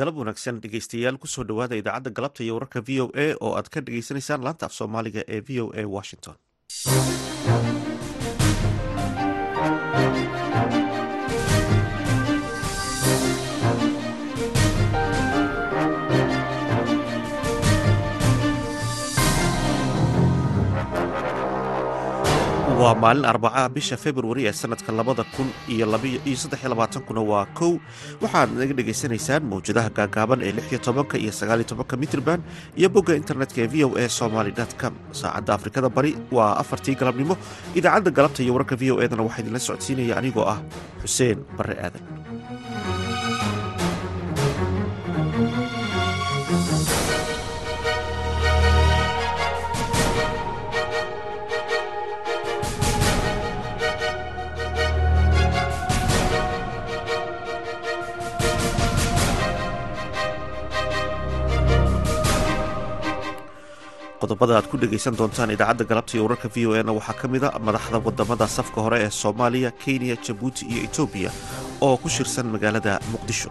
[0.00, 3.68] galab wanaagsan dhegeystayaal ku soo dhowaada idaacadda galabta iyo wararka v o a oo aad
[3.74, 6.36] ka dhagaysanaysaan laanta af soomaaliga ee v o a washington
[22.88, 25.84] waa maalin arbaca bisha februari ee sanadka labada kun iyo
[26.42, 27.72] saddelabaaatankuna waa kow.
[28.22, 32.40] Waxaad naga dhegaysanaysaan mawjadaha gaagaaban ee lix iyo tobanka iyo sagaal iyo tobanka mitrban
[32.80, 34.94] iyo bogga internetka ee v o a somaly com.
[35.12, 37.36] Saacadda afrikada bari waa afartii galabnimo.
[37.78, 40.58] Idaacadda galabta iyo wararka v o edana waxaa idinla socodsiinaya anigoo ah
[41.04, 42.02] xuseen barre aadan
[64.20, 67.44] qodobada aad ku dhegaysan doontaan idaacadda galabta iyo wararka v o e waxaa ka mid
[67.44, 71.30] a madaxda waddamada safka hore ee soomaaliya kenya jabuuti iyo etoobiya
[71.80, 73.50] oo ku shirsan magaalada muqdisho.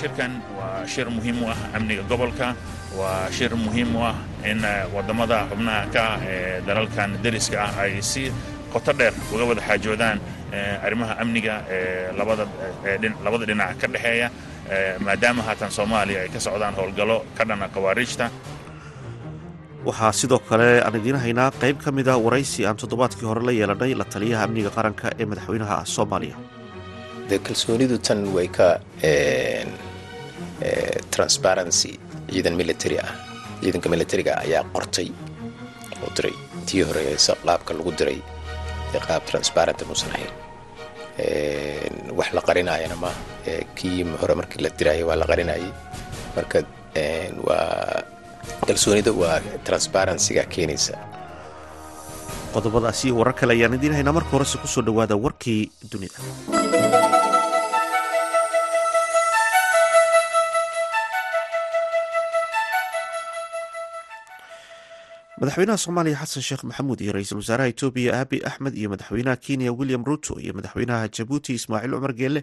[0.00, 2.54] Shirkan waa shir muhiim u ah amniga gobolka
[2.98, 4.16] waa shir muhiim u ah
[4.50, 8.32] in waddamada xubnaha ka ah ee dalalkan deriska ah ay si
[8.72, 10.16] qoto dheer uga wada xaajoodaan
[10.86, 14.28] arrimaha amniga ee labada dhinac ka dhexeeya
[15.04, 18.26] maadaama haatan soomaaliya ay ka socdaan howlgallo ka dhana khawaariijta
[19.88, 23.92] waxaa sidoo kale aan idiin haynaa qayb ka mida waraysi aan toddobaadkii hore la yeelanay
[24.00, 26.36] la taliyaha amniga qaranka ee madaxweynaha soomaaliya.
[27.46, 28.66] Kalsoonidu tan way ka
[31.14, 31.92] transparency
[32.32, 33.10] ciidan military ah.
[33.62, 35.08] Ciidanka militariga ayaa qortay
[36.04, 36.34] oo diray.
[36.66, 37.02] Tii hore
[37.46, 38.18] qaabka lagu diray
[39.06, 40.32] qaab transparent muusan ahayn
[42.18, 43.10] wax la qarinaayana ma
[43.78, 45.68] kii hore markii la diraayo waa la qarinayay.
[46.36, 46.58] Marka
[47.46, 48.02] waa
[48.66, 50.94] kalsoonida waa transparencyga keenaysa.
[52.54, 56.18] Qodobadaasi warar kale ayaan idiin marka horese ku soo dhowaada warkii dunida.
[65.40, 70.02] Madaxweynaha soomaaliya xasan sheekh maxamuud iyo ra'iisul wasaaraha etoobiya aabi axmed iyo madaxweynaha kenya william
[70.08, 72.40] ruto iyo madaxweynaha jabuuti ismaaciil cumar geelle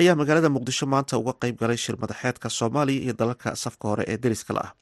[0.00, 4.18] ayaa magaalada muqdisho maanta uga qayb galay shir madaxeedka soomaaliya iyo dalalka safka hore ee
[4.24, 4.72] deriska la ah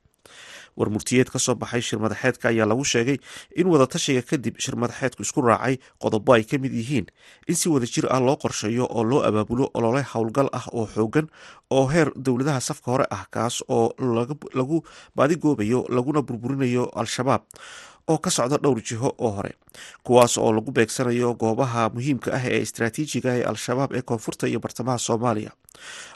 [0.79, 3.19] war murtiyeed ka soo baxay shir madaxeedka ayaa lagu sheegay
[3.61, 5.75] in wadatashiga kadib shir madaxeedku isku raacay
[6.05, 7.07] qodobo ay ka mid yihiin
[7.51, 11.27] in si wada jir ah loo qorsheeyo oo loo abaabulo olole howlgal ah oo xoogan
[11.79, 13.87] oo heer dowladaha safka hore ah kaas oo
[14.61, 14.77] lagu
[15.19, 17.43] baadigoobayo laguna burburinayo al-shabaab
[18.09, 19.53] oo ka socda dhowr jiho oo hore
[20.07, 24.99] kuwaas oo lagu beegsanayo goobaha muhiimka ah ee istraatiijiga ee al-shabaab ee koonfurta iyo bartamaha
[24.99, 25.51] soomaaliya.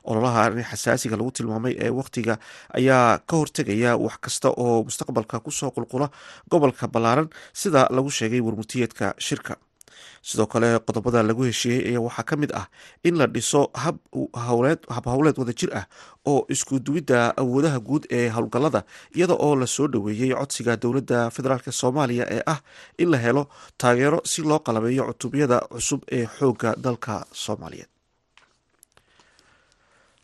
[0.04, 2.34] Ololaha xasaasiga lagu tilmaamay ee wakhtiga
[2.78, 6.08] ayaa ka hortegaya wax kasta oo mustaqbalka ku soo qulqula
[6.50, 9.54] gobolka ballaaran sida lagu sheegay warmurtiyeedka shirka
[10.28, 12.66] sidoo kale qodobada lagu heshiiyey ayaa waxaa ka mid ah
[13.09, 13.97] in la dhiso hab
[15.06, 15.84] howleed wada jir ah
[16.33, 18.81] oo isku duwidda awoodaha guud ee howlgallada
[19.16, 22.59] iyada oo la soo dhoweeyey codsiga dowladda federaalk soomaaliya ee ah
[23.03, 23.43] in la helo
[23.83, 27.91] taageero si loo qalabeeyo cutubyada cusub ee xoogga dalka soomaaliyeed.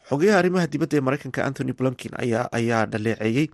[0.09, 2.13] Xogeyaha arrimaha dibadda ee mareykanka anthony blinkin
[2.59, 3.47] ayaa dhaleeceeyey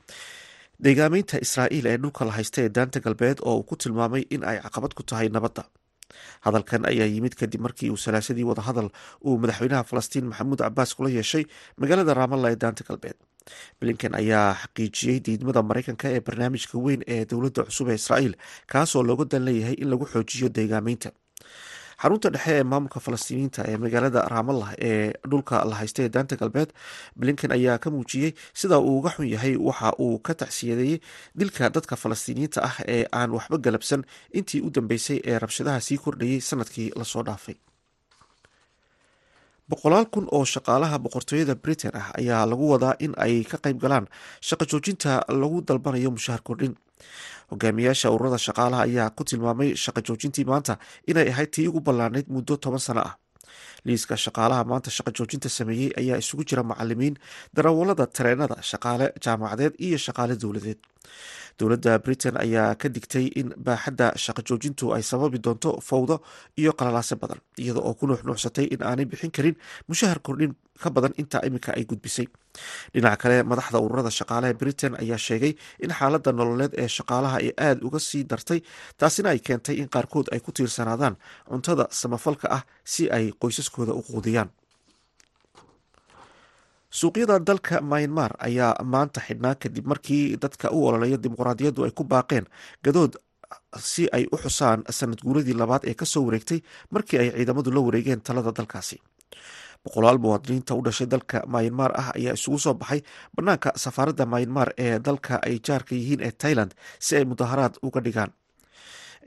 [0.84, 4.59] deegaameynta israa'iil ee dhulka la haysta ee daanta galbeed oo uu ku tilmaamay in ay
[4.65, 5.65] caqabad ku tahay nabadda
[6.47, 8.88] hadalkan ayaa yimid kadib markii uu salaasadii wadahadal
[9.26, 11.44] uu madaxweynaha falastiin maxamuud cabaas kula yeeshay
[11.80, 13.16] magaalada raamalla ee daanta galbeed.
[13.80, 18.34] Blinken ayaa xaqiijiyey diidmada mareykanka ee barnaamijka weyn ee dowladda cusub ee israa'iil
[18.72, 21.10] kaasoo looga dan leeyahay in lagu xoojiyo deegaameynta
[22.03, 26.70] xarunta dhexe ee maamulka falastiiniyiinta ee magaalada raamallah ee dhulka la haysta ee daanta galbeed
[27.20, 28.31] blinken ayaa ka muujiyey
[28.61, 30.99] sida uu uga xun yahay waxa uu ka tacsiyadeeyey
[31.41, 34.02] dilka dadka falastiiniyiinta ah ee aan waxba galabsan.
[34.38, 37.56] Intii u dambeysay ee rabshadaha sii kordhayay sannadkii la soo dhaafay.
[39.70, 44.06] Boqolaal kun oo shaqaalaha boqortooyada britain ah ayaa lagu wadaa in ay ka qayb galaan
[44.49, 46.75] shaqo joojinta lagu dalbanayo mushahar kordhin
[47.52, 50.75] hogaamiyaasha ururada shaqaalaha ayaa ku tilmaamay shaqo joojintii maanta
[51.11, 53.14] inay ahayd tii ugu ballaanayd muddo toban sano ah.
[53.87, 57.14] Liiska shaqaalaha maanta shaqo joojinta sameeyey ayaa isugu jira macalimiin
[57.56, 60.79] darawalada tareenada shaqaale jaamacadeed iyo shaqaale dowladeed
[61.58, 66.16] dowladda britain ayaa ka digtay in baaxadda shaqo joojintu ay sababi doonto fowdo
[66.60, 69.56] iyo qalalaase badan iyada oo ku nuuxnuuxsatay in aanay bixin karin
[69.88, 70.52] mushahar kordhin
[70.82, 72.26] ka badan intaa iminka ay gudbisay.
[72.94, 75.52] Dhinaca kale madaxda ururada shaqaalaha britain ayaa sheegay
[75.84, 78.60] in xaaladda nololeed ee shaqaalaha ay aada uga sii dartay
[79.00, 81.14] taasina ay keentay in qaarkood ay ku tiirsanaadaan
[81.50, 82.62] cuntada samafalka ah
[82.92, 84.50] si ay qoysaskooda u quudiyaan
[86.99, 92.46] suuqyada dalka myanmar ayaa maanta xidhnaa kadib markii dadka u ololeeya dimuqraadiyaddu ay ku baaqeen
[92.85, 93.12] gadood
[93.93, 96.61] si ay u xusaan sanad guuradii labaad ee ka soo wareegtay
[96.94, 98.96] markii ay ciidamadu la wareegeen talada dalkaasi.
[99.85, 103.00] Boqolaal muwaadiniinta u dhashay dalka myanmar ah ayaa isugu soo baxay
[103.37, 106.73] bannaanka safaaradda myanmar ee dalka ay jaarka yihiin ee tailand
[107.05, 108.31] si ay mudaharaad uga dhigaan.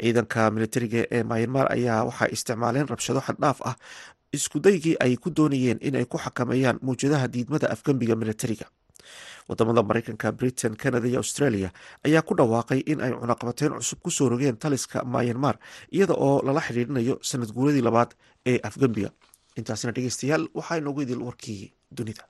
[0.02, 3.76] Ciidanka militariga ee myanmar ayaa waxay isticmaaleen rabshado xaddhaaf ah
[4.34, 8.66] iskudaygii ay ku doonayeen in ay ku xakameeyaan mawjadaha diidmada afgembiga militariga.
[9.48, 11.72] Wadamada mareykanka britain canada iyo australia
[12.04, 15.56] ayaa ku dhawaaqay in ay cunaqabateyn cusub ku soo rogeen taliska myanmar
[15.92, 18.12] iyada oo lala xidhiirinayo sanad guuradii labaad
[18.46, 19.10] ee afgembiga
[19.56, 22.24] intaasina dhegeystayaal waxaa inoogu idil warkii dunida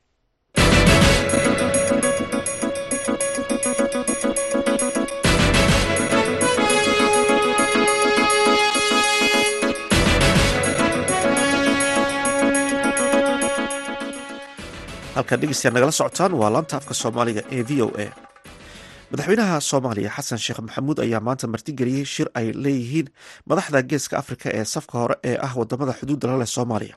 [15.17, 18.07] halkaad dhegeystayaal nagala socotaan waa laanta afka soomaaliga ee v o a.
[19.11, 23.07] Madaxweynaha soomaaliya xasan sheekh maxamuud ayaa maanta martigeliyey shir ay leeyihiin
[23.49, 26.95] madaxda geeska afrika ee safka hore ee ah waddamada xuduudda la leh soomaaliya.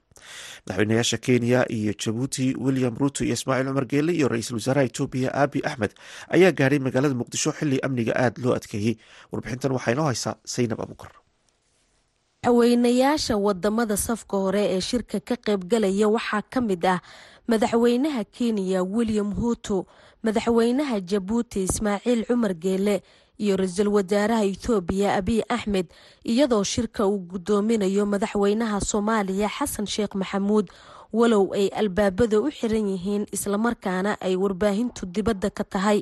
[0.67, 5.59] Madaxweynayaasha kenya iyo jabuuti william ruto iyo ismaaciil cumar geele iyo ra'iisul wasaaraha etoobiya aabi
[5.71, 5.93] axmed
[6.35, 8.95] ayaa gaadhay magaalada muqdisho xili amniga aada loo adkeeyey.
[9.33, 11.13] Warbixintan waxaa inoo haysaa saynab abukar
[12.45, 16.99] madaxweynayaasha waddamada safka hore ee shirka ka qaybgalaya waxaa ka mid ah
[17.50, 19.79] madaxweynaha kenya william huto
[20.25, 22.97] madaxweynaha jabuuti ismaaciil cumar geele
[23.43, 25.87] iyo ra'iisul wasaaraha ethoobiya abiy axmed
[26.31, 30.67] iyadoo shirka uu gudoominayo madaxweynaha soomaaliya xasan sheekh maxamuud.
[31.19, 36.00] Walow ay albaabada u xiran yihiin islamarkaana ay warbaahintu dibadda ka tahay.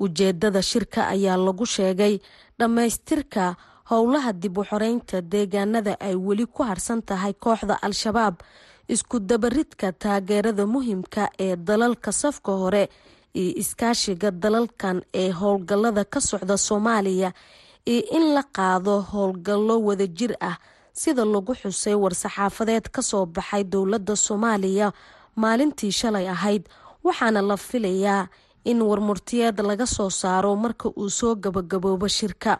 [0.00, 2.14] Ujeedada shirka ayaa lagu sheegay
[2.58, 3.56] dhammaystirka
[3.90, 8.40] howlaha dib u xoreynta deegaanada ay weli ku harsan tahay kooxda al-shabaab
[8.88, 12.88] isku dabaridka taageerada muhiimka ee dalalka safka hore
[13.34, 17.32] iyo iskaashiga dalalkan ee howlgallada ka socda soomaaliya
[17.86, 20.56] iyo in la qaado howlgallo wadajir ah
[20.92, 24.92] sida lagu xusay war-saxaafadeed ka soo baxay dowladda soomaaliya
[25.36, 26.68] maalintii shalay ahayd
[27.04, 28.28] waxaana la filayaa
[28.64, 32.58] in warmurtiyeed laga soo saaro marka uu soo gabagaboobo shirka.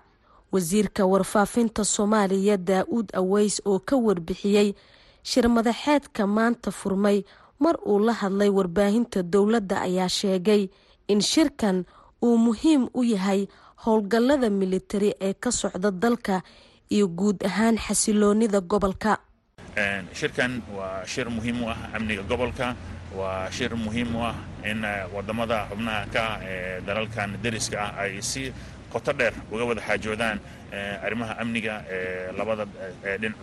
[0.52, 4.74] Wasiirka warfaafinta soomaaliya daa-uud aweys oo ka warbixiyey
[5.22, 7.24] shir madaxeedka maanta furmay.
[7.62, 10.68] Mar uu la hadlay warbaahinta dowladda ayaa sheegay
[11.08, 11.84] in shirkan
[12.22, 13.46] uu muhiim u yahay
[13.84, 16.42] howlgallada militari ee ka socda dalka
[16.90, 19.18] iyo guud ahaan xasiloonida gobolka.
[20.12, 22.74] Shirkan waa shir muhiim u ah amniga gobolka.
[23.14, 24.34] Waa shir muhiim u ah
[24.70, 24.82] in
[25.14, 28.52] waddamada xubnaha ka ee dalalkan deriska ah ay si
[28.92, 30.38] qoto dheer uga wada xaajoodaan
[31.06, 32.32] arrimaha amniga ee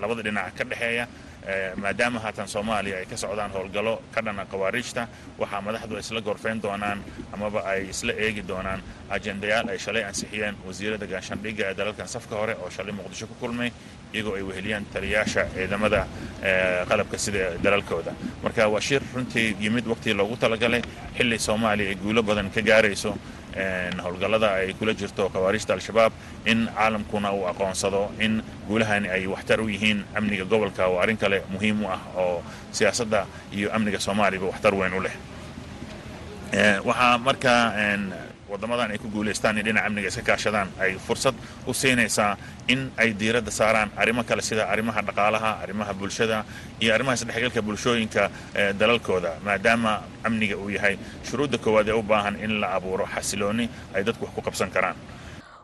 [0.01, 1.05] labada dhinac ka dhexeeya
[1.81, 5.07] maadaama haatan soomaaliya ay ka socdaan howlgallo ka dhana khawaariijta
[5.39, 6.99] waxaa madaxdu ay isla gorfeyn doonaan
[7.33, 12.53] amaba ay isla eegi doonaan ajendayaal ay shalay ansixiyeen wasiirada gaashaandhigga ee dalalkan safka hore
[12.63, 13.71] oo shalay muqdisho ku kulmay
[14.13, 16.01] iyagoo ay weheliyaan taliyaasha ciidamada
[16.89, 18.11] qalabka sida dalalkooda.
[18.43, 20.81] Marka waa shir runtii yimid waqtii loogu talagalay
[21.17, 23.11] xilli soomaaliya ay guulo badan ka gaarayso
[24.03, 26.11] howlgallada ay kula jirto khawaariijta al-shabaab
[26.45, 31.41] in caalamkuna uu aqoonsado in guulahani ay waxtar u yihiin amniga gobolka waa arrin kale
[31.53, 35.15] muhiim u ah oo siyaasadda iyo amniga soomaaliyaba waxtar weyn u leh.
[36.85, 37.73] Waxaa markaa
[38.51, 41.35] wadamadan ay ku guulaystaan in dhinaca amniga iska kaashadaan ay fursad
[41.69, 42.31] u siinaysaa
[42.73, 46.37] in ay diiradda saaraan arrimo kale sida arrimaha dhaqaalaha arrimaha bulshada
[46.81, 48.23] iyo arrimaha isdhexgalka bulshooyinka
[48.79, 49.31] dalalkooda.
[49.45, 49.91] Maadaama
[50.27, 50.95] amniga uu yahay
[51.27, 53.65] shuruudda koowaad ee u baahan in la abuuro xasilooni
[53.95, 54.95] ay dadku wax ku qabsan karaan.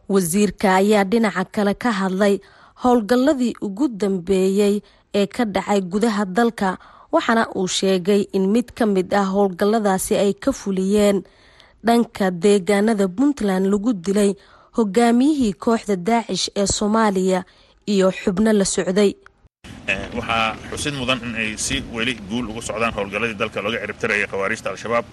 [0.09, 2.35] Wasiirka ayaa dhinaca kale ka hadlay
[2.83, 4.75] howlgalladii ugu dambeeyey
[5.19, 6.69] ee ka dhacay gudaha dalka
[7.15, 11.23] waxaana uu sheegay in mid ka mid ah howlgalladaasi ay ka fuliyeen
[11.87, 14.31] dhanka deegaanada puntland lagu dilay
[14.77, 17.43] hogaamiyihii kooxda daacish ee soomaaliya
[17.93, 19.11] iyo xubno la socday.
[20.17, 24.69] Waxaa xusid mudan in ay si weli guul ugu socdaan howlgalladii dalka looga ciribtiraya khawaariijta
[24.69, 25.05] al-shabaab.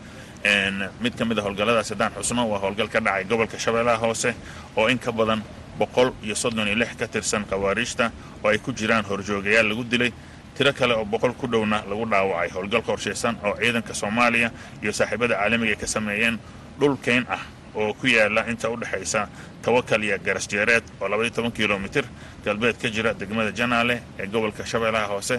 [1.03, 4.31] Mid ka mid a howlgalladaas haddaan xusno waa howlgal ka dhacay gobolka shabeellaha hoose
[4.77, 5.43] oo in ka badan
[5.79, 8.11] boqol iyo soddon iyo lix ka tirsan khawaariijta
[8.45, 10.13] oo ay ku jiraan horjoogayaal lagu dilay.
[10.57, 14.51] Tiro kale oo boqol ku dhowna lagu dhaawacay howlgal qorshaysan oo ciidanka soomaaliya
[14.83, 16.39] iyo saaxiibada caalamiga ay ka sameeyeen
[16.81, 17.43] dhul keyn ah
[17.75, 19.29] oo ku yaalla inta u dhexaysa
[19.63, 22.05] tawakal iyo garasjeereed oo kilomitir
[22.45, 25.37] galbeed ka jira degmada janaale ee gobolka shabeellaha hoose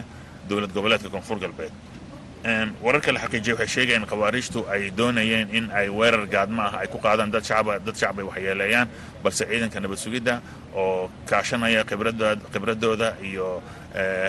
[0.50, 1.72] dowlad goboleedka koonfur galbeed.
[2.84, 6.98] Wararka la xaqiijiya waxay sheegayeen khawaariijtu ay doonayeen in ay weerar gaadma ah ay ku
[7.00, 8.88] qaadaan dad shacab ay waxyeeleeyaan
[9.24, 10.42] balse ciidanka nabad sugidda
[10.76, 11.84] oo kaashanaya
[12.52, 13.64] khibradooda iyo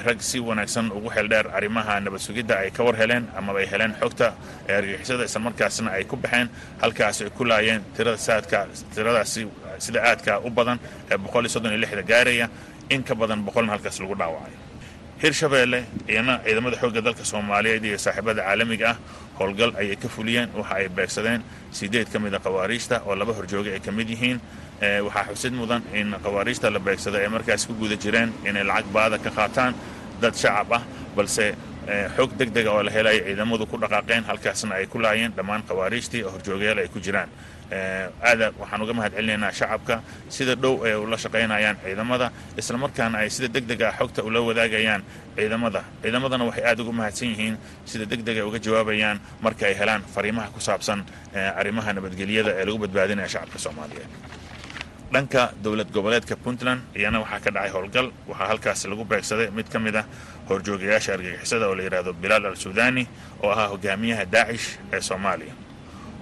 [0.07, 3.95] rag si wanaagsan ugu xeeldheer arrimaha nabad sugidda ay ka war heleen amaba ay heleen
[4.01, 4.35] xogta
[4.69, 6.49] ee argagixisada islamarkaasna ay ku baxeen
[6.83, 7.81] halkaas ay ku laayeen
[8.95, 10.79] tiradaasi sida aadka u badan
[11.11, 12.49] ee boqol iyo soddon iyo lixda gaaraya.
[12.91, 14.53] In ka badan boqolna halkaas lagu dhaawacay.
[15.23, 18.97] Hirshabeelle iyana ciidamada xoogga dalka soomaaliyeed iyo saaxiibada caalamiga ah
[19.41, 21.41] howlgal ayay ka fuliyeen waxa ay beegsadeen.
[21.73, 24.39] Sideed ka mid a khawaariijta oo laba horjooga ay ka mid yihiin
[25.07, 29.19] waxaa xusid mudan in khawaariijta la beegsada ay markaas ku guda jireen inay lacag baada
[29.19, 29.73] ka qaataan
[30.21, 30.83] dad shacab ah
[31.17, 31.55] balse
[32.17, 36.23] xoog deg dega oo la helaya ciidamadu ku dhaqaaqeen halkaasna ay ku laayeen dhammaan khawaariijtii
[36.25, 37.29] oo horjoogayaal ay ku jiraan.
[38.29, 39.13] Aada waxaan uga mahad
[39.59, 42.27] shacabka sida dhow ay ula shaqaynayaan ciidamada
[42.61, 45.03] islamarkaana ay sida deg dega xogta ula wadaagayaan
[45.37, 45.81] ciidamada.
[46.03, 50.49] Ciidamadana waxay aada ugu mahadsan yihiin sida deg deg uga jawaabayaan marka ay helaan fariimaha
[50.55, 51.05] ku saabsan
[51.61, 54.09] arrimaha nabadgelyada ee lagu badbaadinaya shacabka soomaaliyeed
[55.15, 58.07] dhanka dowlad goboleedka puntland iyana waxaa ka dhacay howlgal.
[58.29, 60.05] Waxaa halkaasi lagu beegsaday mid ka mid ah
[60.49, 63.07] horjoogayaasha argagixisada oo la yidhaahdo bilaal al suudani
[63.43, 65.55] oo ahaa hogaamiyaha daacish ee soomaaliya.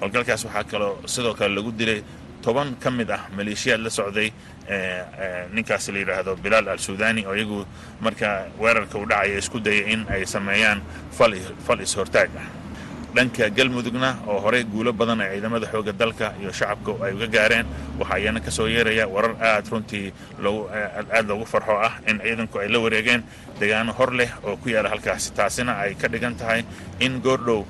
[0.01, 2.03] Howlgalkaas waxaa kaloo sidoo kale lagu dilay
[2.45, 4.29] toban ka mid ah maleeshiyaad la socday
[5.55, 7.65] ninkaas la yidhaahdo bilaal al suudani oo iyagu
[8.01, 10.83] marka weerarka u dhacaya isku dayay in ay sameeyaan
[11.67, 12.47] fal is-hortaag ah
[13.17, 17.67] dhanka galmudugna oo horey guulo badan ay ciidamada xoogga dalka iyo shacabka ay uga gaareen
[18.01, 20.07] waxaa iyana ka yeeraya warar aad runtii
[21.17, 23.23] aad loogu farxo ah in ciidanku ay la wareegeen
[23.61, 26.61] degaano hor leh oo ku yaalla halkaasi taasina ay ka dhigan tahay
[27.01, 27.61] in goordhow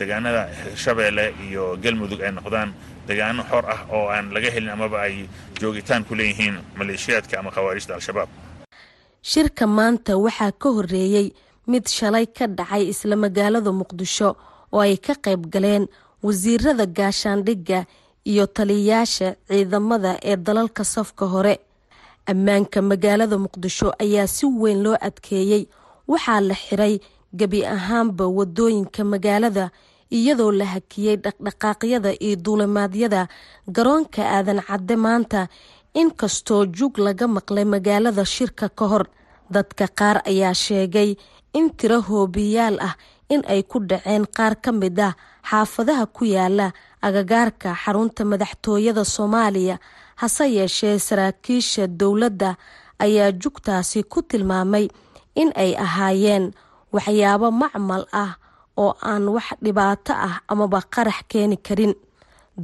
[0.00, 2.70] degaanada hirshabeelle iyo galmudug ay noqdaan
[3.08, 5.14] degaano xor ah oo aan laga helin amaba ay
[5.60, 8.28] joogitaan ku leeyihiin maleeshiyaadka ama khawaarijta al-shabaab.
[9.32, 11.26] Shirka maanta waxaa ka horeeyey
[11.72, 14.30] mid shalay ka dhacay isla magaalada muqdisho
[14.74, 15.84] oo ay ka qayb galeen
[16.26, 17.80] wasiirada gaashaandhigga
[18.30, 21.54] iyo taliyayaasha ciidamada ee dalalka safka hore.
[22.32, 25.62] Ammaanka magaalada muqdisho ayaa si weyn loo adkeeyey
[26.12, 26.94] waxaa la xiray
[27.38, 29.64] gebi ahaanba waddooyinka magaalada
[30.16, 33.20] iyadoo la hakiyey dhaqdhaqaaqyada iyo duulimaadyada
[33.76, 35.40] garoonka aadan cadde maanta
[36.00, 39.04] inkastoo jug laga maqlay magaalada shirka ka hor.
[39.54, 41.10] Dadka qaar ayaa sheegay
[41.58, 42.94] in tiro hoobiyaal ah
[43.32, 45.14] in ay ku dhaceen qaar ka mid ah
[45.50, 46.72] xaafadaha ku yaalla
[47.06, 49.76] agagaarka xarunta madaxtooyada soomaaliya.
[50.20, 52.56] Hase yeeshee saraakiisha dowladda
[52.98, 54.88] ayaa jugtaasi ku tilmaamay
[55.34, 56.44] in ay ahaayeen
[56.94, 58.32] waxyaabo macmal ah
[58.76, 61.94] oo aan wax dhibaato ah amaba qarax keeni karin.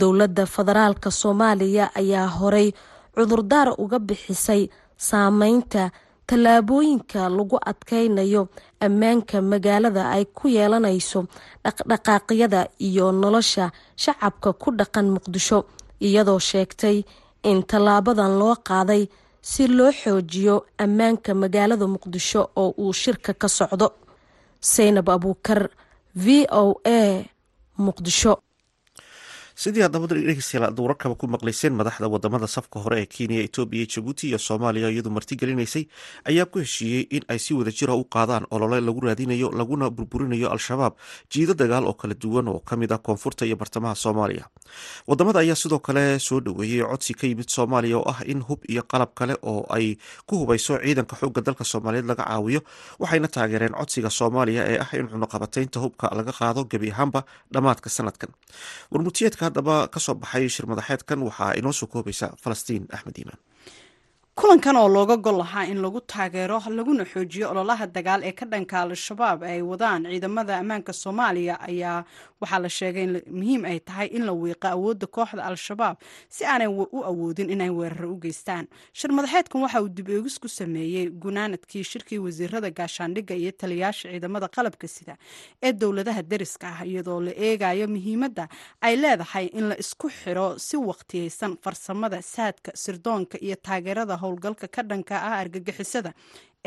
[0.00, 2.68] Dowladda federaalka soomaaliya ayaa horay
[3.14, 4.62] cudurdaar uga bixisay
[4.96, 5.90] saameynta
[6.28, 8.42] tallaabooyinka lagu adkaynayo
[8.86, 11.20] ammaanka magaalada ay ku yeelanayso
[11.64, 13.64] dhaqdhaqaaqyada iyo nolosha
[14.02, 15.58] shacabka ku dhaqan muqdisho
[16.06, 16.96] iyadoo sheegtay
[17.50, 19.02] in tallaabadan loo qaaday
[19.50, 23.88] si loo xoojiyo ammaanka magaalada muqdisho oo uu shirka ka socdo.
[24.72, 25.60] Saynab abuukar
[26.24, 26.26] v
[26.62, 27.00] o a
[27.86, 28.32] muqdisho
[29.60, 33.86] sidii aad dabada dhegeystayaal aad wararkaba ku maqlayseen madaxda waddamada safka hore ee kenya etoobiya
[33.94, 35.84] jabuuti iyo soomaaliya iyadu martigelinaysay
[36.30, 40.48] ayaa ku heshiiyey in ay si wada jira u qaadaan olole lagu raadinayo laguna burburinayo
[40.54, 40.94] al-shabaab
[41.32, 44.48] jiido dagaal oo kala duwan oo ka mid ah koonfurta iyo bartamaha soomaaliya.
[45.06, 48.82] Wadamada ayaa sidoo kale soo dhoweeyey codsi ka yimid soomaaliya oo ah in hub iyo
[48.88, 52.60] qalab kale oo ay ku hubayso ciidanka xooga dalka soomaaliyeed laga caawiyo
[52.98, 57.20] waxayna taageereen codsiga soomaaliya ee ah in cunuqabataynta hubka laga qaado gebi ahaanba
[57.52, 58.32] dhammaadka sanadkan
[59.50, 63.40] haddaba ka soo baxay shir madaxeedkan waxaa inoo soo koobaysa falastiin axmed iimaan
[64.38, 68.80] kulankan oo looga gol lahaa in lagu taageero laguna xoojiyo ololaha dagaal ee ka dhanka
[68.82, 70.04] al-shabaab ay wadaan.
[70.08, 72.04] Ciidamada ammaanka soomaaliya ayaa
[72.40, 75.96] waxaa la sheegay in muhiim ay tahay in la wiiqo awoodda kooxda al-shabaab
[76.28, 78.64] si aanay u awoodin inay weeraro u geystaan.
[78.94, 84.48] Shir madaxeedkan waxa uu dib eegis ku sameeyey gunaanadkii shirkii wasiirada gaashaandhigga iyo taliyayaasha ciidamada
[84.48, 85.16] qalabka sida
[85.62, 88.48] ee dowladaha deriska ah iyadoo la eegayo muhiimadda
[88.80, 94.82] ay leedahay in la isku xiro si waqtiyeysan farsamada saadka sirdoonka iyo taageerada howlgalka ka
[94.90, 96.12] dhanka ah argagixisada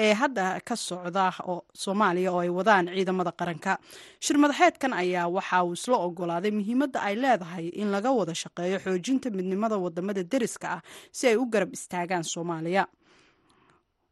[0.06, 3.78] ee hadda ka socda oo soomaaliya oo ay wadaan ciidamada qaranka.
[4.20, 9.30] Shir madaxeedkan ayaa waxa uu isla ogolaaday muhiimadda ay leedahay in laga wada shaqeeyo xoojinta
[9.38, 10.82] midnimada waddamada deriska ah
[11.18, 12.84] si ay u garab istaagaan soomaaliya.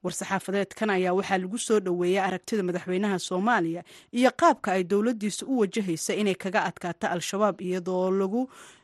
[0.03, 3.81] War-saxaafadeedkan ayaa waxaa lagu soo dhoweeyay aragtida madaxweynaha soomaaliya
[4.17, 8.41] iyo qaabka ay dowladiisa u wajahaysa inay kaga adkaato al-shabaab iyadoo lagu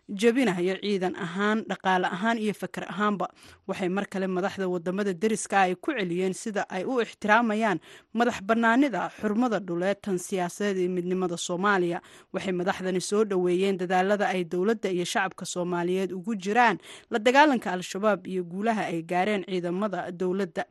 [0.10, 3.28] jebinayo ciidan ahaan dhaqaale ahaan iyo fakar ahaanba.
[3.68, 7.80] Waxay mar kale madaxda waddamada deriska ay ku celiyeen sida ay u ixtiraamayaan
[8.14, 12.02] madax banaanida xurmada dhuleed tan siyaasadeed iyo midnimada soomaaliya.
[12.34, 16.78] Waxay madaxdani soo dhoweeyeen dadaalada ay dowladda iyo shacabka soomaaliyeed ugu jiraan
[17.12, 20.66] la dagaalanka al-shabaab iyo guulaha ay gaareen ciidamada dowladda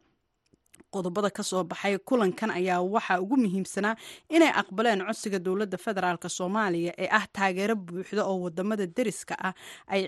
[0.95, 3.95] qodobada ka soo baxay kulankan ayaa waxaa ugu muhiimsanaa
[4.37, 9.52] inay aqbaleen codsiga dowladda federaalk soomaaliya ee ah taageero buuxda oo waddamada deriska ah.
[9.93, 10.00] Ay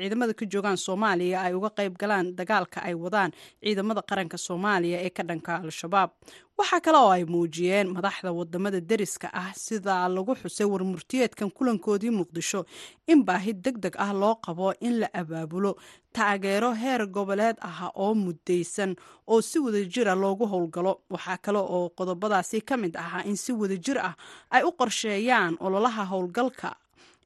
[0.00, 3.30] ciidamada ka joogaan soomaaliya ay uga qayb galaan dagaalka ay wadaan
[3.64, 6.10] ciidamada qaranka soomaaliya ee ka dhanka al-shabaab
[6.58, 12.64] waxaa kale oo ay muujiyeen madaxda waddamada deriska ah sida lagu xusay warmurtiyeedkan kulankoodii muqdisho.
[13.06, 15.76] In baahi deg deg ah loo qabo in la abaabulo
[16.12, 20.92] taageero heer goboleed ah oo mudaysan oo si wadajira loogu howlgalo.
[21.10, 24.14] Waxaa kale oo qodobadaasi ka mid ahaa in si wadajir ah
[24.50, 26.76] ay u qorsheeyaan ololaha howlgalka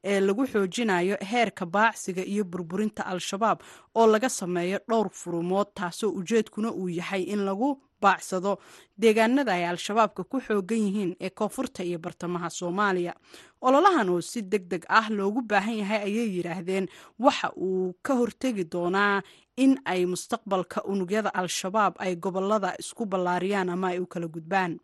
[0.03, 3.59] ee lagu xoojinayo heerka baacsiga iyo burburinta al-shabaab
[3.95, 8.57] oo laga sameeyo dhowr furumood taasoo ujeedkuna uu yahay in lagu baacsado
[8.97, 13.13] deegaanada ay al-shabaabka ku xoogan yihiin ee koonfurta iyo bartamaha soomaaliya.
[13.61, 16.87] Ololahan oo si deg deg ah loogu baahan yahay ayay yidhaahdeen
[17.19, 19.21] waxa uu ka hortegi doonaa
[19.57, 24.77] in ay mustaqbalka unugyada al-shabaab ay gobollada isku ballaariyaan ama ay u kala gudbaan.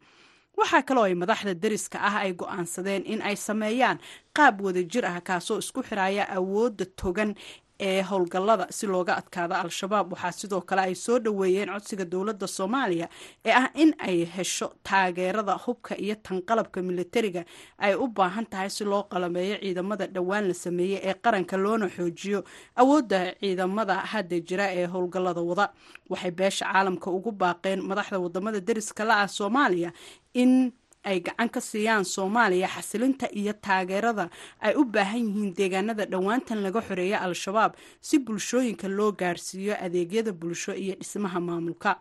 [0.57, 3.97] Waxaa kaloo ay madaxda deriska ah ay go'aansadeen in ay sameeyaan
[4.37, 7.33] qaab wadajir ah kaasoo isku xiraya awoodda togan
[7.79, 10.13] ee howlgallada si looga adkaado al-shabaab.
[10.13, 13.07] Waxaa sidoo kale ay soo dhoweeyeen codsiga dowladda soomaaliya
[13.45, 17.45] ee ah in ay hesho taageerada hubka iyo tanqalabka militariga
[17.77, 22.43] ay u baahan tahay si loo qalameeyo ciidamada dhowaan la sameeyey ee qaranka loona xoojiyo
[22.75, 25.65] awoodda ciidamada hadda jira ee howlgallada wada.
[26.09, 29.91] Waxay beesha caalamka ugu baaqeen madaxda waddamada deriska la ah soomaaliya
[30.33, 30.71] in
[31.03, 34.29] ay gacan ka siiyaan soomaaliya xasilinta iyo taageerada
[34.61, 40.73] ay u baahan yihiin deegaanada dhowaantan laga xoreeya al-shabaab si bulshooyinka loo gaarsiiyo adeegyada bulsho
[40.83, 41.99] iyo dhismaha maamulka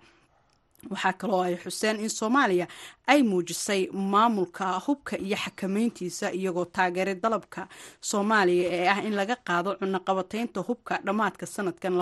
[0.91, 2.67] waxaa kaloo ay xuseen in soomaaliya
[3.07, 7.69] ay muujisay maamulka hubka iyo xakameyntiisa iyagoo taageeray dalabka
[8.01, 11.93] soomaaliya ee ah in laga qaado cunaqabateynta hubka dhammaadka sanadkan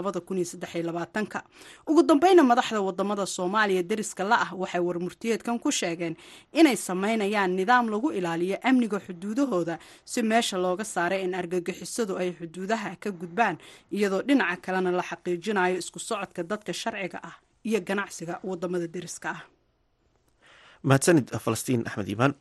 [1.32, 1.42] ka
[1.88, 6.16] ugu dambeyna madaxda waddamada soomaaliya deriska la ah waxay warmurtiyeedkan ku sheegeen
[6.52, 12.96] inay sameynayaan nidaam lagu ilaaliyo amniga xuduudahooda si meesha looga saaray in argagixisadu ay xuduudaha
[13.02, 13.56] ka gudbaan
[13.92, 17.36] iyadoo dhinaca kalena la xaqiijinayo isku socodka dadka sharciga ah
[17.68, 19.42] iyo ganacsiga waddamada deriska ah.
[20.82, 22.32] Mahadsanid falastiin axmed iimaan.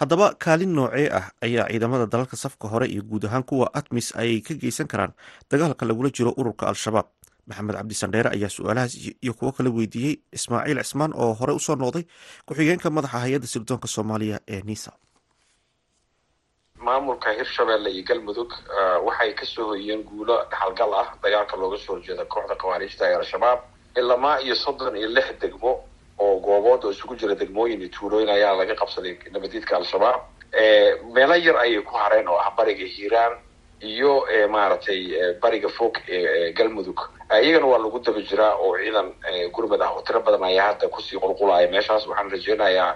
[0.00, 4.40] Haddaba kaalin noocee ah ayaa ciidamada dalalka safka hore iyo guud ahaan kuwa atmis ay
[4.46, 5.12] ka geysan karaan
[5.50, 7.08] dagaalka lagula jiro ururka al-shabaab.
[7.50, 11.74] Maxamed cabdi sandheere ayaa su'aalahaas iyo kuwo kala weydiiyey ismaaciil cismaan oo hore u soo
[11.74, 12.04] noqday
[12.46, 14.92] ku-xigeenka madaxa hay'adda sirdoonka soomaaliya ee nisa
[16.86, 18.50] maamulka hirshabelle iyo galmudug
[19.06, 23.60] waxay ka soo hoyeen guulo dhaxalgal ah dagaalka looga soo horjeeda kooxda khawaariijta ee al-shabaab
[23.96, 25.72] ilamaa iyo soddon iyo lix degmo
[26.18, 30.20] oo goobood oo isugu jira degmooyin iyo tuulooyin ayaa laga qabsaday nabadiidka al-shabaab.
[31.14, 33.38] Meelo yar ayay ku hareen oo ah bariga hiiraan
[33.80, 35.00] iyo maaragtay
[35.42, 37.00] bariga fog ee galmudug.
[37.30, 39.08] Iyagana waa lagu daba jiraa oo ciidan
[39.54, 42.06] gurmad ah oo tiro badan ayaa hadda ku sii qulqulaya meeshaas.
[42.06, 42.90] Waxaan rajeynayaa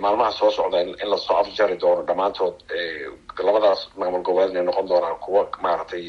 [0.00, 2.54] maalmaha soo socda in la soo afjari doono dhammaantood.
[3.42, 6.04] Labadaas maamul goboleed inay noqon doonaan kuwa maaragtay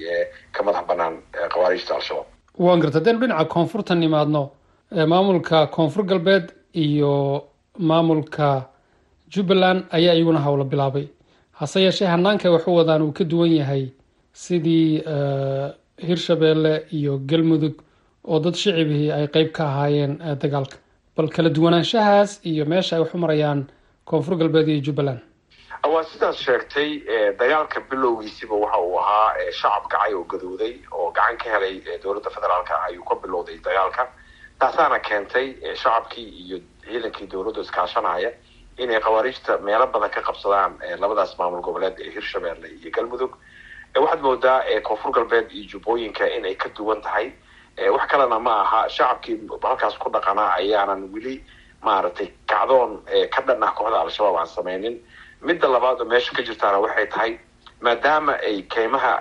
[0.51, 1.15] ka madax banaan
[1.53, 2.25] khawaariijta al-shabaab
[2.65, 4.41] waan garta hadaynu dhinaca koonfurta nimaadno
[5.11, 6.45] maamulka koonfur galbeed
[6.85, 7.13] iyo
[7.89, 8.47] maamulka
[9.33, 11.05] jubbaland ayaa iyaguna howlo bilaabay.
[11.59, 13.83] Hase yeeshee hanaanka wax u wadaan uu ka duwan yahay
[14.33, 15.01] sidii
[16.07, 17.75] hirshabeelle iyo galmudug
[18.31, 20.77] oo dad shicibihii ay qeyb ka ahaayeen dagaalka.
[21.17, 23.65] Bal kala duwanaanshahaas iyo meesha ay wax u marayaan
[24.05, 25.19] koonfur galbeed iyo jubbaland
[25.87, 26.89] waa sidaas sheegtay
[27.39, 32.73] dagaalka bilowgiisiba waxa uu ahaa shacab kacay oo gadooday oo gacan ka helay dowladda federaalka
[32.87, 34.03] ayuu ka bilowday dagaalka.
[34.59, 35.47] Taasaana keentay
[35.81, 38.31] shacabkii iyo ciidankii dowladdu iskaashanaya
[38.77, 43.31] inay khawaariijta meelo badan ka qabsadaan labadaas maamul goboleed ee hirshabelle iyo galmudug.
[43.95, 47.31] Waxaad moodaa koonfur galbeed iyo jubbooyinka inay ka duwan tahay.
[47.95, 51.43] Wax kalena ma aha shacabkii halkaas ku dhaqanaa ayaanan weli
[51.81, 53.01] maaragtay kacdoon
[53.33, 54.95] ka dhan ah kooxda al-shabaab aan sameynin
[55.41, 57.31] midda labaad oo meesha ka jirtaana waxay tahay
[57.81, 59.11] maadaama ay keymaha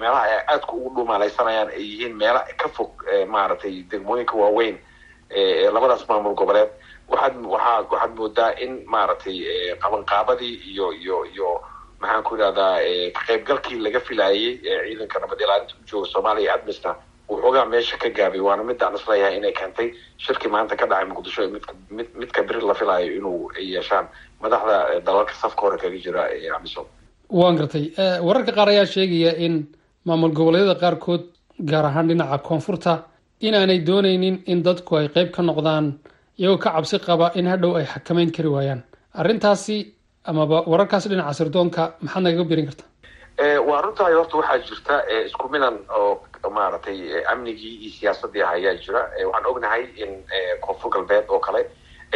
[0.00, 2.92] meelaha ay aadka ugu dhuumaalaysanayaan ay yihiin meela ka fog
[3.34, 4.76] maaragtay degmooyinka waaweyn
[5.30, 6.68] ee labadaas maamul goboleed.
[7.08, 9.36] Waxaad waxaa waxaad moodaa in maaragtay
[9.82, 11.50] qabanqaabadii iyo iyo iyo
[12.00, 12.76] maxaan ku idhahdaa
[13.16, 16.94] ka qaybgalkii laga filaayey ciidanka nabad ilaalinta u jooga soomaaliya admisna
[17.30, 19.88] wuxoogaa meesha ka gaabay waana midaan is leeyahay inay keentay
[20.24, 21.50] shirkii maanta ka dhacay muqdisho ee
[21.96, 24.06] mid midka beri la filaayo inuu yeeshaan.
[24.42, 26.86] Madaxda dalalka safka hore kaga jira ee amisom.
[27.38, 27.84] Waan gartay
[28.26, 29.54] wararka qaar ayaa sheegaya in
[30.08, 31.22] maamul goboleedyada qaarkood
[31.70, 32.92] gaar ahaan dhinaca koonfurta
[33.46, 35.86] inaanay doonaynin in dadku ay qeyb ka noqdaan
[36.40, 38.80] iyagoo ka cabsi qaba in hadhow ay xakameyn kari waayaan.
[39.20, 39.76] Arrintaasi
[40.30, 42.84] amaba wararkaasi dhinaca sirdoonka maxaad nagaga birin karta
[43.38, 44.96] waa runtahay horta waxaa jirta
[45.26, 49.02] isku milan oo maaragtay amnigii iyo siyaasadii ayaa jira.
[49.26, 50.24] Waxaan ognahay in
[50.60, 51.62] koonfur galbeed oo kale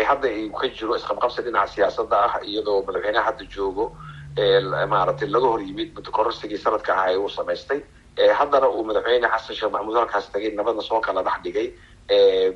[0.09, 0.29] hadda
[0.61, 3.87] ka jiro isqabqabsi dhinaca siyaasada ah iyadoo madaxweyneha hadda joogo
[4.91, 7.81] maaragtay laga hor yimid mutakororsigii sanadka ahaa ee uu samaystay.
[8.39, 11.69] Haddana uu madaxweyne xasan sheekh maxamuud halkaas tagay nabadna soo kala dhex dhigay.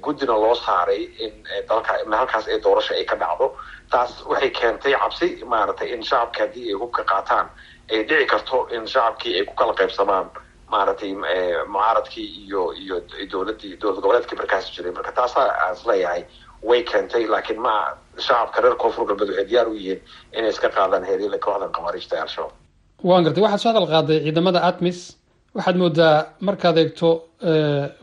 [0.02, 1.32] Guddina loo saaray in
[1.68, 3.54] dalka halkaas ee doorasha ay ka dhacdo.
[3.92, 7.46] Taas waxay keentay cabsi maaragtay in shacabka haddii ay hubka qaataan
[7.92, 10.26] ay dhici karto in shacabkii ay ku kala qaybsamaan
[10.72, 11.12] maaragtay
[11.72, 12.96] mucaaradkii iyo iyo
[13.32, 14.92] dowladii dowlad goboleedkii markaas jiray.
[14.96, 16.22] Marka taasaa aan is leeyahay
[16.68, 17.74] way keentay laakiin ma
[18.26, 20.00] shacabka reer koonfur galbeed waxay diyaar u yihiin
[20.38, 22.52] inay iska qaadaan heeryada kooxdan khawaarijta ee al-shabaab.
[23.08, 23.42] Waan gartay.
[23.44, 24.98] Waxaad soo hadal qaaday ciidamada atmis.
[25.56, 26.14] Waxaad moodaa
[26.48, 27.08] markaad eegto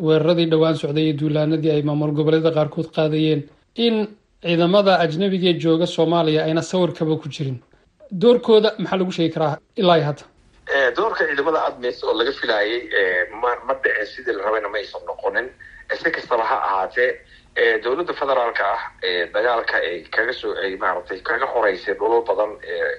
[0.07, 3.41] weeraradii dhowaan socday iyo duulaanadii ay maamul goboleedyada qaarkood qaadayeen
[3.85, 3.95] in
[4.45, 7.57] ciidamada ajnabigaee jooga soomaaliya ayna sawirkaba ku jirin
[8.21, 10.23] doorkooda maxaa lagu sheegi karaa ilaa iyo hadda?
[10.97, 12.79] Doorka ciidamada admis oo laga filaayay
[13.41, 15.47] ma ma dhicin sidii la rabayna ma aysan noqonin.
[16.01, 17.09] Si kastaba ha ahaatee
[17.83, 18.81] dowladda federaalka ah
[19.35, 22.51] dagaalka ay kaga soo ay maaragtay kaga xoreysay dhulal badan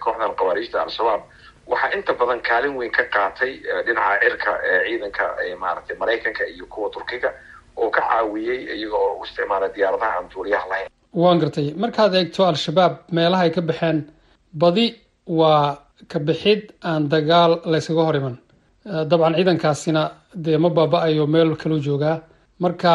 [0.04, 1.22] kooxdan khawaariijta al-shabaab
[1.72, 3.52] waxaa inta badan kaalin weyn ka qaatay
[3.86, 4.50] dhinaca cirka
[4.86, 5.24] ciidanka
[5.62, 7.30] maaragtay maraykanka iyo kuwa turkiga
[7.76, 10.88] oo ka caawiyey iyaga oo u isticmaala diyaaradaha aan duuriyaha lahayn
[11.22, 11.66] waan gartay.
[11.82, 13.98] Markaad eegto al-shabaab meelaha ay ka baxeen
[14.62, 14.86] badi
[15.26, 18.36] waa ka bixid aan dagaal laysaga hor iman.
[19.10, 20.02] Dabcan ciidankaasina
[20.44, 22.20] dee ma baaba-ayo meel kaluu joogaa
[22.60, 22.92] marka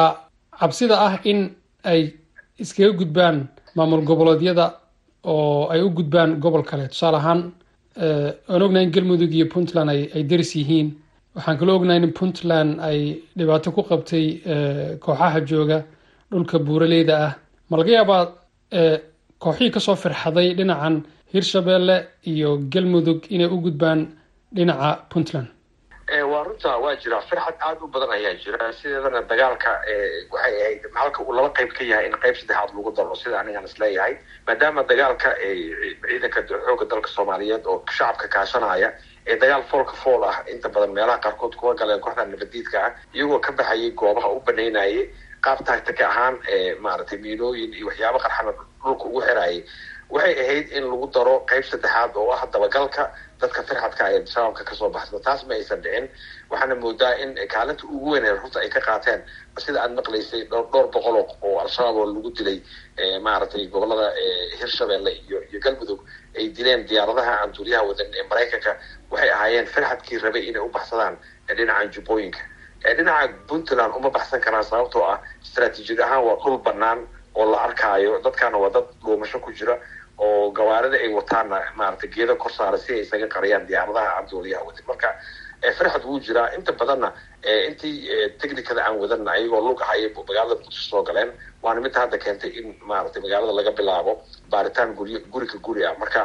[0.60, 1.40] cabsida ah in
[1.84, 2.14] ay
[2.60, 4.66] iskaga gudbaan maamul goboleedyada
[5.24, 6.88] oo ay u gudbaan gobol kale.
[6.92, 7.42] Tusaale ahaan
[8.50, 10.88] aan ognahay in galmudug iyo puntland ay deris yihiin.
[11.36, 13.00] Waxaan kaloo ognahay in puntland ay
[13.38, 14.26] dhibaato ku qabtay
[15.04, 15.80] kooxaha jooga
[16.32, 17.34] dhulka buuraleyda ah.
[17.70, 18.24] Ma laga yaabaa
[19.44, 20.96] kooxihii ka soo firxaday dhinacan
[21.34, 21.98] hirshabeelle
[22.32, 24.02] iyo galmudug inay u gudbaan
[24.56, 25.48] dhinaca puntland.
[26.32, 27.22] Waa runta waa jira.
[27.30, 28.72] Firxad aada u badan ayaa jira.
[28.74, 29.72] Sideedana dagaalka
[30.34, 33.66] waxay ahayd halka uu laba qayb ka yahay in qayb saddexaad lagu daro sida anigan
[33.70, 34.14] is leeyahay
[34.48, 35.30] maadaama dagaalka
[36.10, 38.90] ciidanka xooga dalka soomaaliyeed oo shacabka kaashanaya
[39.30, 43.40] ee dagaal foolka fool ah inta badan meelaha qaarkood kuwa galeen kooxda nabadiidka ah iyagoo
[43.46, 45.10] ka baxayay goobaha u banaynayay
[45.46, 46.36] qaab taagtika ahaan
[46.84, 48.52] maaragtay miinooyin iyo waxyaabo qarxana
[48.84, 49.58] dhulka ugu xirayay
[50.10, 53.04] waxay ahayd in lagu daro qayb saddexaad oo ah dabagalka
[53.42, 56.06] dadka firxadka ee shabaabka ka soo baxsada taas ma aysan dhicin.
[56.50, 59.22] Waxaana moodaa in kaalinta ugu weyn ee runta ay ka qaateen
[59.64, 62.58] sida aad maqlaysay dhowr boqol oo al-shabaab oo lagu dilay
[63.22, 64.08] maaragtay gobollada
[64.60, 66.02] hirshabeelle iyo iyo galmudug
[66.38, 68.72] ay dileen diyaaradaha aan duuriyaha wadan ee maraykanka.
[69.12, 71.16] Waxay ahaayeen firxadkii rabay inay u baxsadaan
[71.58, 72.42] dhinacan jubbooyinka
[72.98, 77.00] dhinaca puntland uma baxsan karaan sababtoo ah istraatiijiyad ahaan waa dhul banaan
[77.36, 78.20] oo la arkaayo.
[78.26, 79.78] Dadkaana waa dad dhuumasho ku jira
[80.26, 84.64] oo gawaarida ay wataanna maaragtay geeda kor saara si ay isaga qariyaan diyaaradaha aan duuliyaha
[84.68, 85.10] wadin marka
[85.78, 86.48] firxad wuu jiraa.
[86.58, 87.10] Inta badanna
[87.68, 87.96] intii
[88.42, 91.32] technicada aan wadanna ayagoo lug ahaya magaalada muqdisho soo galeen.
[91.64, 94.14] Waana midta hadda keentay in maaragtay magaalada laga bilaabo
[94.52, 95.96] baaritaan guri gurika guri ah.
[96.00, 96.22] Marka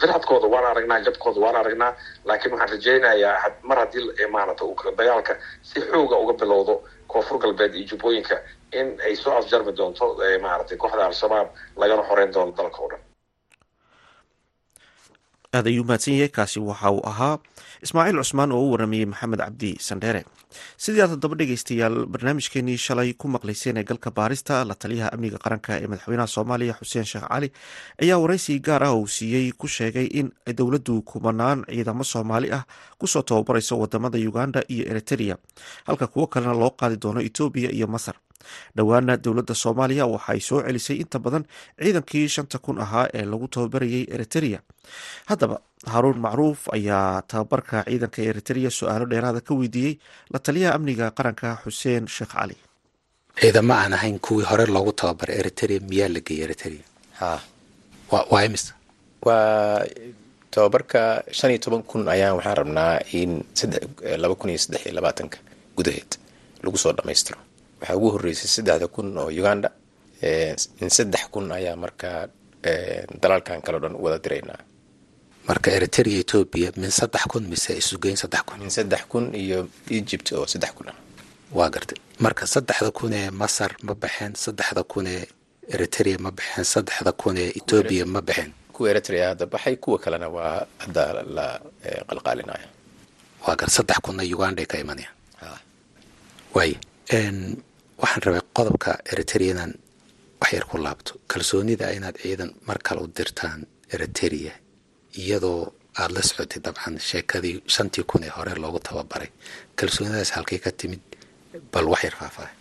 [0.00, 1.92] firxadkooda waan aragnaa jabkooda waan aragnaa
[2.28, 6.74] laakiin waxaan rajaynayaa mar haddii maaragtay dagaalka si xooga uga bilowdo
[7.06, 8.36] koonfur galbeed iyo jubbooyinka
[8.72, 10.06] in ay soo afjarmi doonto
[10.42, 11.48] maaragtay kooxda al-shabaab
[11.80, 13.00] lagana xoreyn doono dalka o dhan
[15.54, 16.28] aad ayuu mahadsan yahay.
[16.36, 17.38] Kaasi waxa uu ahaa
[17.84, 20.22] ismaaciil cusmaan oo u waramayey maxamed cabdi sandheere
[20.84, 25.72] sidii aad haddaba dhegeystayaal barnaamijkeenii shalay ku maqlayseen ee galka baarista la taliyaha amniga qaranka
[25.82, 27.48] ee madaxweynaha soomaaliya xuseen sheekh cali
[28.02, 30.26] ayaa waraysi gaar ah uu siiyey ku sheegay in
[30.58, 32.62] dowladdu kumanaan ciidamo soomaali ah
[32.98, 35.36] ku soo tababarayso waddamada uganda iyo eritrea
[35.86, 38.14] halka kuwo kalena loo qaadi doono etoobiya iyo masar
[38.76, 41.44] dhowaana dowladda soomaaliya waxa ay soo celisay inta badan
[41.82, 44.60] ciidankii shanta kun ahaa ee lagu tababarayay eritrea.
[45.30, 45.56] Haddaba
[45.92, 49.94] haaruun macruuf ayaa tababarka ciidanka eritrea su'aalo dheeraada ka weydiiyey
[50.32, 52.56] la taliyaha amniga qaranka xuseen sheekh cali
[53.40, 56.84] ciidamo aan ahayn kuwii hore loogu tababaray eritrea miyaa la geeyey eritrea?
[57.20, 57.30] Ha.
[58.32, 58.64] Waa imis
[59.26, 59.82] waa
[60.54, 61.00] tababarka
[61.36, 63.30] shan iyo toban kun ayaan waxaan rabnaa in
[64.22, 65.38] laba kun iyo saddex iyo labaatanka
[65.76, 66.10] gudaheed
[66.64, 67.38] lagu soo dhammaystiro
[67.84, 69.68] waxaa ugu horreysay saddexda kun oo uganda
[70.82, 72.20] in saddex kun ayaa markaa
[73.22, 74.60] dalalkan kale o dhan wada diraynaa
[75.48, 78.56] marka eritrea etoobiya min saddex kun mise isugeyn saddex kun?
[78.64, 79.68] Min saddex kun iyo
[79.98, 80.88] egypt oo saddex kun.
[80.88, 80.96] Ah
[81.56, 81.98] waa gartay.
[82.24, 85.22] Marka saddexda kun ee masar ma baxeen saddexda kun ee
[85.74, 88.50] eritrea ma baxeen saddexda kun ee etoobiya ma baxeen?
[88.74, 91.02] Kuwa eritrea hadda baxay kuwa kalena waa hadda
[91.36, 91.46] la
[92.08, 92.68] qalqaalinaya.
[93.44, 95.14] Waa gar saddex kunna uganda ka imanayaan
[96.56, 96.72] waay
[98.04, 99.72] waxaan rabay qodobka eritreadan
[100.40, 101.12] wax yar ku laabto.
[101.30, 103.60] Kalsoonida inaad ciidan mar kale u dirtaan
[103.94, 104.52] eriterea
[105.22, 105.60] iyadoo
[106.00, 109.30] aada la socotay dabcan sheekadii shantii kun ee hore loogu tababaray.
[109.78, 111.02] Kalsoonidaas halkay ka timid
[111.72, 112.54] bal wax yar faahfaahay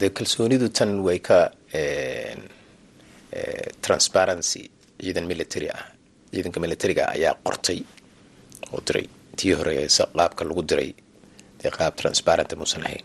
[0.00, 1.38] de kalsoonidu tan way ka
[3.86, 4.62] transparency
[5.02, 5.84] ciidan military ah
[6.32, 7.80] ciidanka militariga ayaa qortay
[8.72, 9.06] oo diray.
[9.38, 9.72] Tii hore
[10.16, 10.90] qaabka lagu diray
[11.60, 13.04] dee qaab transparent muusan ahayn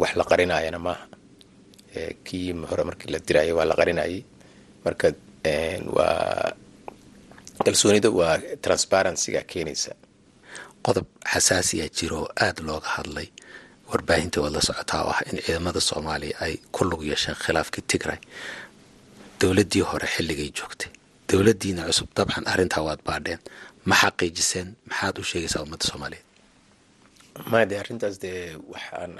[0.00, 1.04] wax la qarinayana maaha
[2.26, 4.22] kii hore markii la diraya waa la qarinayay.
[4.84, 5.12] Marka
[5.96, 6.52] waa
[7.64, 9.92] kalsoonida waa transparencyga keenaysa.
[10.84, 13.28] Qodob xasaasiya jiro oo aada looga hadlay.
[13.90, 18.18] Warbaahinta waad la socotaa oo ah in ciidamada soomaaliya ay ku lug yeesheen khilaafkii tigray.
[19.40, 20.90] Dowladdii hore xilligay joogtay.
[21.28, 23.38] Dowladdiina cusub dabcan arrintaa waad baadheen.
[23.88, 26.26] Ma xaqiijiseen maxaad u sheegaysaa ummadda soomaaliyeed
[27.50, 29.12] maya de arrintaas dee waxaan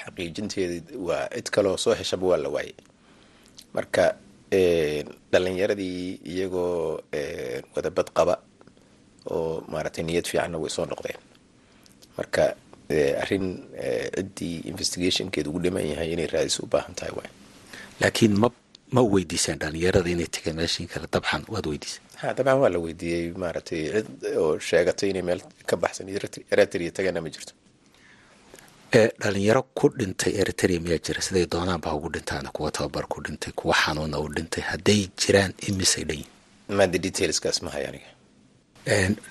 [0.00, 2.74] xaqiijinteeda waa cid kaloo soo heshaba waa la waayay.
[3.74, 4.14] Marka
[5.32, 7.00] dhalinyaradii iyagoo
[7.74, 8.34] wadabad qaba
[9.30, 11.20] oo maaragtay niyad fiicanna way soo noqdeen.
[12.18, 12.54] Marka
[13.22, 13.46] arrin
[14.16, 17.30] ciddii investigationkeeda ugu dhiman yahay inay raadis u baahan tahay waay.
[18.00, 18.48] Laakiin ma
[18.94, 21.06] ma weydiiseen dhalinyarada inay tegeen meeshin kale?
[21.14, 22.02] Dabcan waad weydiiseen.
[22.20, 24.08] Ha dabcan waa la weydiiyey maaragtay cid
[24.42, 26.08] oo sheegatay inay meel ka baxsan
[26.52, 27.52] eritrea tagana ma jirto.
[29.22, 31.20] Dhalinyaro ku dhintay eritrea miyaa jira?
[31.26, 35.52] Siday doonaan baa ugu dhintaan kuwa tababar ku dhintay kuwa xanuuna u dhintay hadday jiraan
[35.68, 38.10] imisay dhan yihiin made detailskaas ma hay aniga.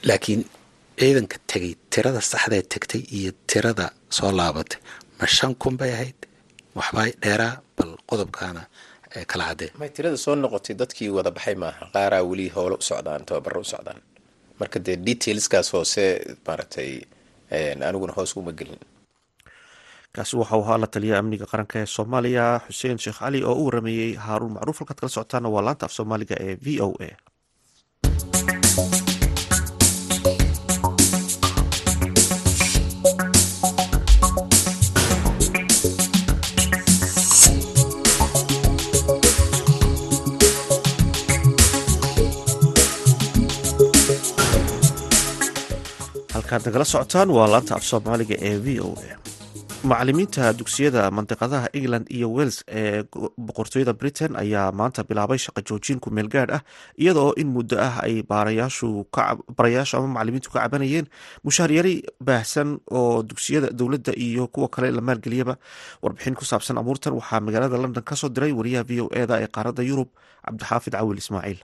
[0.10, 0.42] Laakiin
[1.00, 3.86] ciidanka tegay tirada saxdae tegtay iyo tirada
[4.18, 4.80] soo laabatay
[5.20, 6.20] ma shan kun bay ahayd
[6.78, 8.62] waxbaa dheeraa bal qodobkaana
[9.32, 11.84] kala caddee may tirada soo noqotay dadkii wada baxay maaha.
[11.96, 14.00] Qaaraa weli howlo u socdaan tababaro u socdaan.
[14.60, 16.06] Marka dee detailskaas hoose
[16.48, 16.92] maaragtay
[17.88, 18.80] aniguna hoos uma gelin.
[20.16, 22.46] Kaasi waxau ahaa la taliya amniga qaranka ee soomaaliya.
[22.68, 26.36] Xuseen sheekh cali oo u warameeyey haaruun macruuf halkaad kala socotaana waa laanta af soomaaliga
[26.46, 27.10] ee v o a
[46.52, 49.16] halkaad nagala socotaan waa laanta af soomaaliga ee v o a.
[49.90, 53.04] Macalimiinta dugsiyada mandiqadaha england iyo wales ee
[53.48, 56.62] boqortooyada britain ayaa maanta bilaabay shaqo joojin ku meel gaadh ah
[57.02, 61.08] iyada oo in muddo ah ay barayaashu ama macalimiintu ka cabanayeen
[61.46, 61.96] mushaaryari
[62.28, 65.56] baahsan oo dugsiyada dowladda iyo kuwa kale la maalgeliyaba.
[66.04, 69.48] Warbixin ku saabsan amuurtan waxaa magaalada london ka soo diray wariyaha v o eda ee
[69.56, 70.10] qaaradda yurub
[70.46, 71.60] cabdixaafid cawil ismaaciil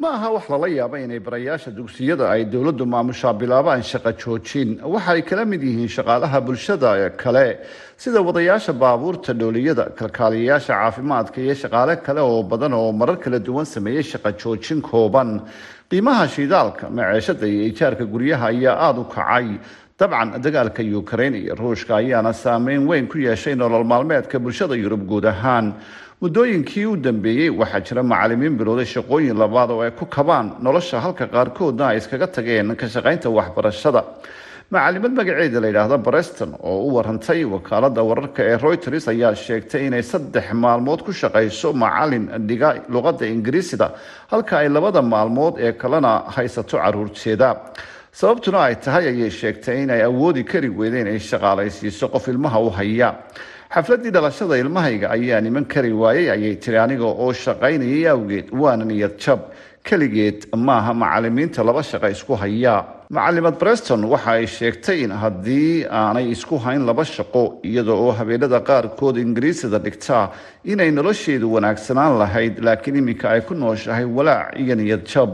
[0.00, 4.78] ma aha wax lala yaaba inay barayaasha dugsiyada ay dowladdu maamushaa bilaabaan shaqo joojin.
[4.82, 7.58] Waxa ay kala mid yihiin shaqaalaha bulshada kale
[7.96, 13.64] sida wadayaasha baabuurta dhooliyada kalkaaliyayaasha caafimaadka iyo shaqaale kale oo badan oo marar kala duwan
[13.66, 15.42] sameeyey shaqo joojin kooban.
[15.90, 19.58] Qiimaha shidaalka maceeshada iyo ijaarka guryaha ayaa aada u kacay
[19.98, 25.24] dabcan dagaalka ukrain iyo ruushka ayaana saameyn weyn ku yeeshay nolol maalmeedka bulshada yurub guud
[25.24, 25.74] ahaan.
[26.22, 31.26] Muddooyinkii u dambeeyey waxaa jira macalimiin bilowday shaqooyin labaad oo ay ku kabaan nolosha halka
[31.26, 34.02] qaarkoodna ay iskaga tageen ka shaqaynta waxbarashada.
[34.70, 40.02] Macalimad magaceeda la yidhaahdo breston oo u warantay wakaalada wararka ee reuters ayaa sheegtay inay
[40.02, 43.90] saddex maalmood ku shaqayso macalin dhiga luqadda ingiriisida
[44.30, 47.48] halka ay labada maalmood ee kalena haysato caruurteeda
[48.18, 53.08] sababtuna ay tahay ayay sheegtay inay awoodi kari weydeen inay shaqaalaysiiso qof ilmaha u haya.
[53.74, 59.14] Xafladii dhalashada ilmahayga ayaa niman kari waayey ayay tiri aniga oo shaqaynayay awgeed waana niyad
[59.88, 62.84] keligeed maaha macalimiinta laba shaqo isku haya.
[63.10, 68.60] Macalimad breston waxa ay sheegtay in haddii aanay isku hayn laba shaqo iyada oo habeenada
[68.60, 70.32] qaarkood ingiriisida dhigtaa
[70.64, 75.30] inay nolosheedu wanaagsanaan lahayd laakiin iminka ay ku nooshahay walaac iyo niyad jab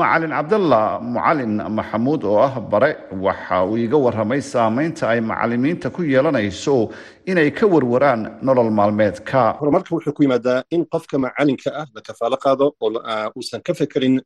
[0.00, 2.90] macalin cabdalla mucalin maxamuud oo ah bare
[3.26, 6.90] waxa uu iga waramay saameynta ay macalimiinta ku yeelanayso
[7.30, 9.40] inay ka warwaraan nolol maalmeedka.
[9.60, 12.90] Horumarka wuxuu ku yimaadaa in qofka macalinka ah la kafaalo qaado oo
[13.38, 14.20] uusan ka fekerin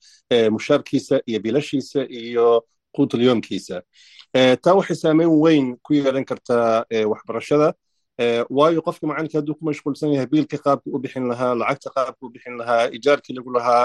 [0.50, 2.64] mushaarkiisa iyo bilashiisa iyo
[2.96, 3.82] quutulyoomkiisa
[4.64, 7.74] taa waxay saameyn weyn ku yeelan kartaa waxbarashada
[8.58, 12.30] waayo qofka macalinka hadduu ku mashquulsan yahay biilka qaabka u bixin lahaa lacagta qaabka u
[12.34, 13.84] bixin lahaa ijaarkii lagu lahaa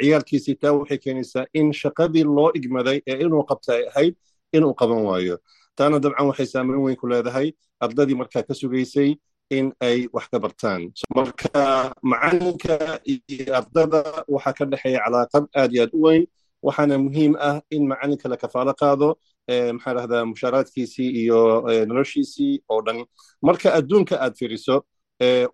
[0.00, 4.14] ciyaalkiisii taa waxay keenaysaa in shaqadii loo igmaday ee inuu qabta ay ahayd
[4.56, 5.36] inuu qaban waayo
[5.78, 7.48] taana dabcan waxay saameyn weyn ku leedahay
[7.84, 9.10] ardadii markaa ka sugaysay
[9.56, 10.82] in ay wax ka bartaan
[11.18, 12.76] marka macalinka
[13.12, 14.00] iyo ardada
[14.34, 16.24] waxaa ka dhexeeya calaaqad aad iyo aad u weyn
[16.66, 19.08] waxaana muhiim ah in macalinka la kafaalo qaado
[19.48, 21.40] maxaa dhahdaa mushaaraadkiisii iyo
[21.86, 23.04] noloshiisii oo dhan.
[23.42, 24.84] Marka adduunka aad fiiriso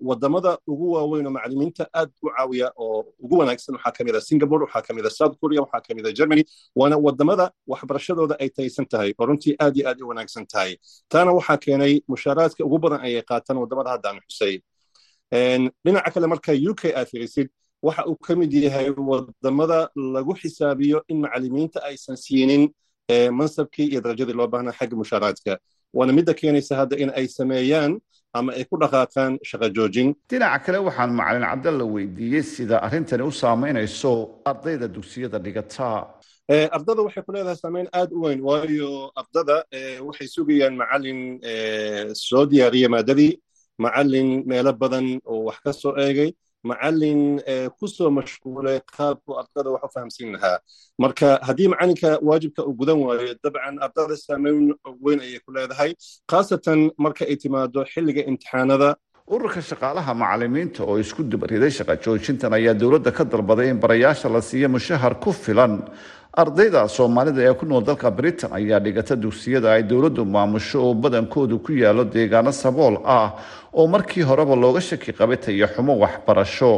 [0.00, 4.20] waddamada ugu waaweyn oo macalimiinta aad u caawiya oo ugu wanaagsan waxaa ka mid a
[4.20, 6.44] singapore waxaa ka mid a south korea waxaa ka mid a germany
[6.76, 10.76] waana waddamada waxbarashadooda ay taysan tahay oo runtii aad iyo aad u wanaagsan tahay.
[11.08, 14.54] Taana waxaa keenay mushaaraadka ugu badan ayay qaataan waddamada haddaan xusay.
[15.84, 17.48] Dhinaca kale marka u k aad fiirisid
[17.82, 22.68] waxa uu ka mid yahay waddamada lagu xisaabiyo in macalimiinta aysan siinin
[23.10, 25.58] mansabkii iyo darajadii loo baahnaa xagga mushaaraadka
[25.94, 28.00] waana midda keenaysa hadda in ay sameeyaan
[28.32, 30.14] ama ay ku dhaqaaqaan shaqo joojin.
[30.30, 34.12] Dhinaca kale waxaan macalin cabdalla weydiiyey sida arrintani u saamaynayso
[34.44, 36.08] ardayda dugsiyada dhigata.
[36.48, 39.64] Ardada waxay ku leedahay saameyn aad u weyn waayo ardada
[40.08, 41.20] waxay sugayaan macalin
[42.14, 43.32] soo diyaariya maadadii
[43.78, 46.30] macalin meelo badan oo wax ka soo eegay
[46.70, 47.20] macalin
[47.78, 50.58] ku soo mashquulay qaabku ardada wax u fahamsiin lahaa.
[51.02, 55.90] Marka haddii macalinka waajibka uu gudan waayo dabcan ardada saameyn weyn ayay ku leedahay
[56.30, 58.88] khaasatan marka ay timaado xilliga imtixaanada
[59.28, 64.40] ururka shaqaalaha macalimiinta oo isku dubariday shaqa joojintan ayaa dowladda ka dalbaday in barayaasha la
[64.40, 65.84] siiyo mushahar ku filan.
[66.34, 71.58] Ardayda soomaalida ee ku nool dalka britain ayaa dhigata dugsiyada ay dowladdu maamusho oo badankoodu
[71.62, 73.36] ku yaalo deegaano sabool ah
[73.72, 75.36] oo markii horeba looga shaki qabay
[75.74, 76.72] xumo waxbarasho.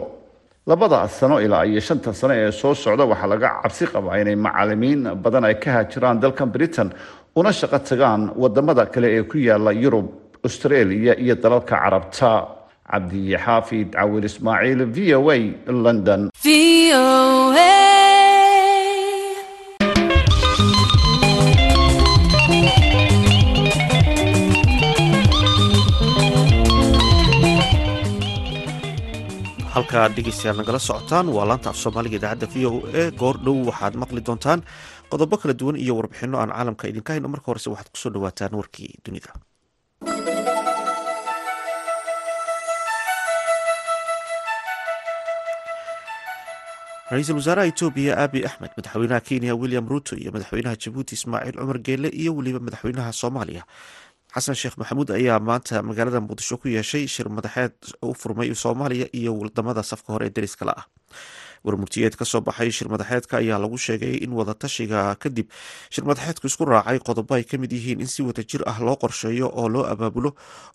[0.67, 5.15] Labada sano ilaa iyo shanta sano ee soo socda waxaa laga cabsi qabaa inay macalimiin
[5.23, 6.91] badan ay ka hajiraan dalkan britain
[7.37, 12.31] una shaqo tagaan waddamada kale ee ku yaalla yurub australia iyo dalalka carabta
[12.91, 15.39] cabdi xaafid cawil ismaaciil v o a
[15.85, 16.21] london.
[29.75, 33.03] Halkaa dhegeystayaal nagala socotaan waa laanta af soomaaliga idaacadda v o a.
[33.21, 34.61] Goor dhow waxaad maqli doontaan
[35.11, 37.29] qodobo kala duwan iyo warbixino aan caalamka idinka hayno.
[37.35, 39.31] Marka horese waxaad ku soo dhawaataan warkii dunida
[47.13, 52.09] ra'iisul wasaaraha etoobiya abi axmed madaxweynaha kenya william ruto iyo madaxweynaha jabuuti ismaaciil cumar geele
[52.09, 53.63] iyo weliba madaxweynaha soomaaliya.
[54.35, 59.31] Xasan sheekh maxamuud ayaa maanta magaalada muqdisho ku yeeshay shir madaxeed u furmay soomaaliya iyo
[59.41, 60.85] waddamada safka hore ee dariskala ah
[61.67, 65.49] warmurtiyeed ka soo baxay shir madaxeedka ayaa lagu sheegay in wadatashiga kadib
[65.95, 69.47] shir madaxeedku isku raacay qodobo ay ka mid yihiin in si wadajir ah loo qorsheeyo
[69.61, 70.31] oo loo abaabulo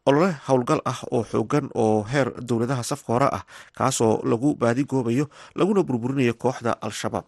[0.09, 3.43] olole howlgal ah oo xoogan oo heer dowladaha safka hore ah
[3.77, 5.25] kaasoo lagu baadigoobayo
[5.59, 7.27] laguna burburinayo kooxda al-shabaab.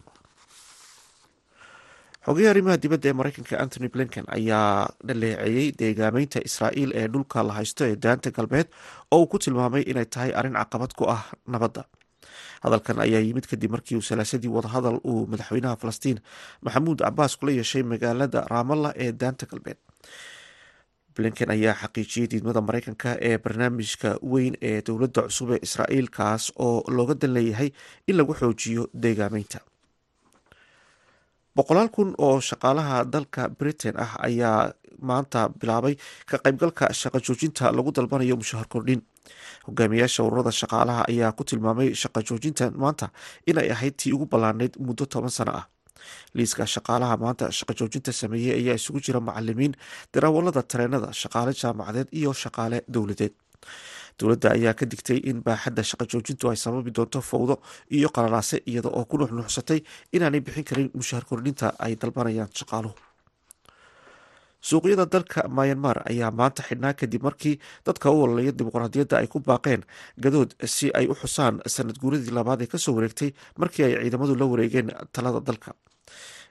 [2.26, 4.66] Xogeya arrimaha dibadda ee mareykanka antony blinken ayaa
[5.08, 8.68] dhaleeceeyey deegaameynta israa'iil ee dhulka la haysto ee daanta galbeed
[9.14, 11.22] oo uu ku tilmaamay inay tahay arrin caqabad ku ah
[11.54, 11.82] nabadda
[12.64, 16.18] hadalkan ayaa yimid kadib markii uu salaasadii wadahadal uu madaxweynaha falastiin
[16.64, 19.78] maxamuud cabaas kula yeeshay magaalada raamalla ee daanta galbeed.
[21.16, 26.76] Blinken ayaa xaqiijiyey diidmada mareykanka ee barnaamijka weyn ee dowladda cusub ee israa'iil kaas oo
[26.96, 27.68] looga dan leeyahay
[28.08, 29.58] in lagu xoojiyo deegaameynta
[31.56, 34.72] boqolaal kun oo shaqaalaha dalka britain ah ayaa
[35.08, 35.94] maanta bilaabay
[36.30, 39.00] ka qaybgalka shaqo joojinta lagu dalbanayo mushahar kordhin
[39.66, 43.06] hogaamiyaasha ururada shaqaalaha ayaa ku tilmaamay shaqo joojinta maanta
[43.50, 45.66] inay ahayd tii ugu ballaanayd muddo toban sano ah.
[46.34, 49.74] Liiska shaqaalaha maanta shaqo joojinta sameeyey ayaa isugu jira macalimiin
[50.14, 53.34] darawalada tareenada shaqaale jaamacadeed iyo shaqaale dowladeed.
[54.18, 57.54] Dowladda ayaa ka digtay in baaxadda shaqo joojintu ay sababi doonto fowdo
[57.96, 59.78] iyo qalalaase iyada oo ku nuxnuuxsatay
[60.16, 62.94] inaanay bixin karin mushahar kordhinta ay dalbanayaan shaqaaluhu
[64.68, 67.54] suuqyada dalka myanmar ayaa maanta xidhnaa kadib markii
[67.86, 69.82] dadka u ololaya dimuqraadiyadda ay ku baaqeen
[70.24, 73.30] gadood si ay u xusaan sanad guuradii labaad ee ka soo wareegtay
[73.62, 75.70] markii ay ciidamadu la wareegeen talada dalka.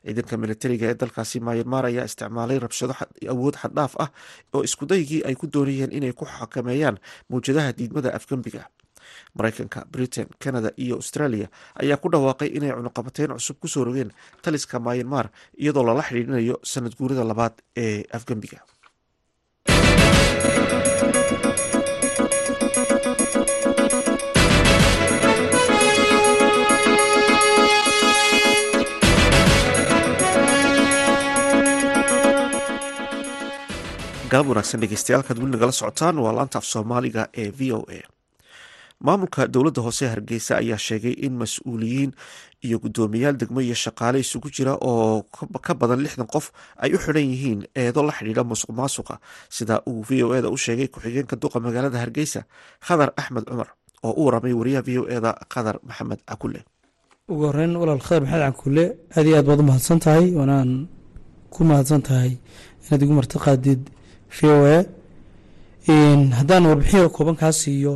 [0.05, 2.93] Ciidanka militariga ee dalkaasi myanmar ayaa isticmaalay rabshado
[3.33, 4.09] awood xaddhaaf ah
[4.55, 6.97] oo iskudaygii ay ku doonayeen inay ku xakameeyaan
[7.29, 8.63] mawjadaha diidmada afgembiga
[9.37, 11.47] mareykanka britain canada iyo australia
[11.81, 14.11] ayaa ku dhawaaqay inay cunuqabateyn cusub ku soo rogeen
[14.43, 15.25] taliska myanmar
[15.61, 17.53] iyadoo lala xidhiidhinayo sanad guurida labaad
[17.85, 18.59] ee afgembiga
[34.31, 37.99] galab wanaagsan dhegeystayaal kaad weli nagala socotaan waa laanta af soomaaliga ee v o a
[39.05, 42.11] maamulka dowladda hoose hargeysa ayaa sheegay in mas'uuliyiin
[42.65, 45.23] iyo guddoomiyaal degmo iyo shaqaale isugu jira oo
[45.65, 46.45] ka badan lixdan qof
[46.83, 49.15] ay u xidhan yihiin eedo la xidhiidha musuq maasuqa
[49.55, 52.41] sida uu v o eda u sheegay ku-xigeenka duqa magaalada hargeysa
[52.85, 53.69] khadar axmed cumar
[54.07, 56.59] oo u waramay wariyaha v o eda khadar maxamed cakule
[57.31, 58.85] ugu horeyn walaal khadar maxamed cankuule
[59.17, 60.69] aad iyo aad baad u mahadsan tahay waanaan
[61.53, 62.31] ku mahadsan tahay
[62.85, 63.81] inaad igu marti qaadid
[64.37, 64.77] v o a.
[66.37, 67.93] Haddaan warbixin kooban kaa siiyo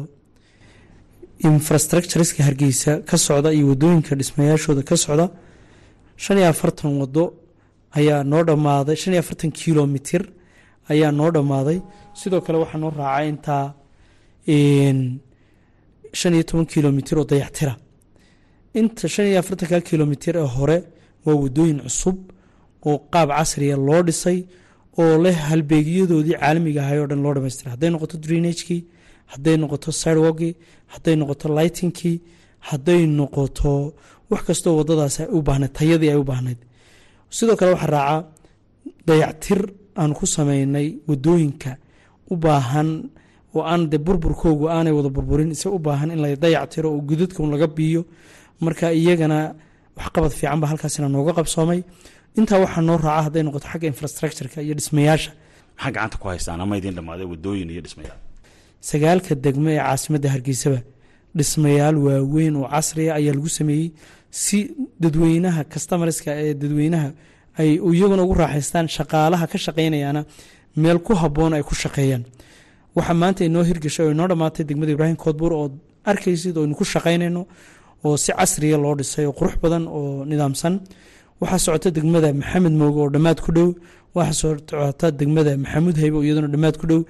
[1.39, 5.25] infrastructureska hargeysa ka socda iyo waddooyinka dhismayaashooda ka socda
[6.23, 7.23] shan iyo afartan wado
[7.97, 10.23] ayaa noo dhammaaday shan iyo afartan kilomitir
[10.91, 11.79] ayaa noo dhammaaday.
[12.19, 13.65] Sidoo kale waxaa noo raacay intaa
[16.19, 17.73] shan iyo toban kilomitir oo dayactira
[18.79, 20.77] inta shan iyo afartanka kilomitir ee hore
[21.25, 22.17] waa wadooyin cusub
[22.87, 24.39] oo qaab casriya loo dhisay
[25.01, 28.81] oo leh halbeegyadoodii caalamiga ahay oo dhan loo dhamaystira hadday noqoto drenagekii
[29.33, 30.53] hadday noqoto sidewalkii
[30.93, 32.15] hadday noqoto lightingkii
[32.69, 33.71] hadday noqoto
[34.31, 36.59] wax kastoo wadadaas ay u baahnayd tayadii ay u baahnayd.
[37.37, 38.17] Sidoo kale waxaa raaca
[39.07, 39.59] dayactir
[40.01, 41.71] aan ku sameynay waddooyinka
[42.31, 42.89] u baahan
[43.55, 47.39] oo aan de burburkoogu aanay wada burburin ise u baahan in la dayactiro oo gudadka
[47.53, 48.01] laga biiyo.
[48.63, 49.39] Marka iyagana
[49.97, 51.79] waxqabad fiican halkaasina nooga qabsoomay.
[52.39, 55.31] Intaa waxaa noo raaca hadday noqoto xagga infrastructureka iyo dhismayaasha.
[55.77, 56.61] Maxaa gacanta ku haystaan?
[56.63, 58.19] Ama idin dhammaaday wadooyin iyo dhismayaal
[58.89, 60.79] sagaalka degmo ee caasimadda hargeysaba
[61.37, 63.87] dhismayaal waaweyn oo casriya ayaa lagu sameeyey
[64.43, 64.57] si
[65.03, 67.07] dadweynaha customarska ee dadweynaha
[67.61, 70.21] ay iyaguna ugu raaxaystaan shaqaalaha ka shaqeynayaana
[70.83, 72.23] meel ku habboon ay ku shaqeeyaan.
[72.97, 75.65] Waxaa maanta inoo hirgashay oo inoo dhammaatay degmada ibraahim koodbuur oo
[76.11, 77.41] arkaysid oo aynu ku shaqaynayno
[78.05, 80.73] oo si casriya loo dhisay oo qurux badan oo nidaamsan.
[81.41, 83.69] Waxaa socota degmada maxamed mooge oo dhammaad ku dhow.
[84.15, 87.01] Waxaa socota degmada maxamuud haybe oo iyaduna dhammaad ku dhow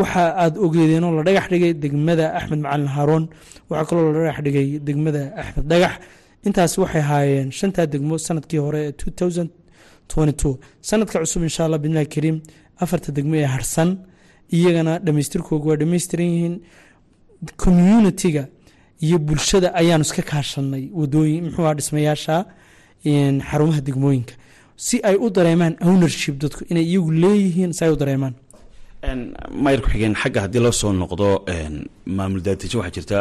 [0.00, 3.24] waxa aad ogeedeenoo la dhagax dhigay degmada axmed macalin haaroon
[3.70, 5.94] waxaa kaloo la dhagax dhigay degmada axmed dhagax.
[6.46, 8.92] Intaas waxay haayeen shantaa degmo sannadkii hore ee
[10.88, 12.36] sanadka cusub insha allah bidnillahi kariim
[12.82, 13.90] afarta degmo ee harsan
[14.56, 16.54] iyagana dhamaystirkooga waa dhamaystiran yihiin
[17.62, 18.42] communitiga
[19.06, 22.36] iyo bulshada ayaanu iska kaashanay wadooyin muxuu dhismayaasha
[23.50, 24.34] xarumaha degmooyinka.
[24.86, 28.34] Si ay u dareemaan ownership dadku inay iyagu leeyihiin si ay u dareemaan
[29.04, 31.28] mayr ku-xigeen xagga haddii loo soo noqdo
[32.18, 33.18] maamul daatijo waxaa jirta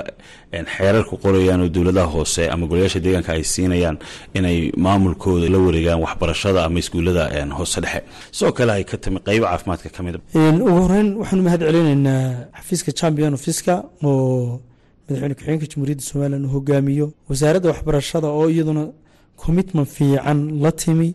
[0.75, 3.97] xeerar ku qorayaan oo dowladaha hoose ama golayaasha deegaanka ay siinayaan
[4.37, 7.23] inay maamulkooda la wareegaan waxbarashada ama iskuullada
[7.57, 8.01] hoose dhexe.
[8.31, 12.91] Sidoo kale ay ka timi qeybo caafimaadka ka mid ugu horeyn waxaanu mahad celinaynaa xafiiska
[12.99, 13.73] champion ofiska
[14.03, 14.61] oo
[15.07, 18.83] madaxweyne ku-xigeenka jamhuuriyadda somalilan uu hogaamiyo wasaaradda waxbarashada oo iyaduna
[19.43, 21.09] commitment fiican la timi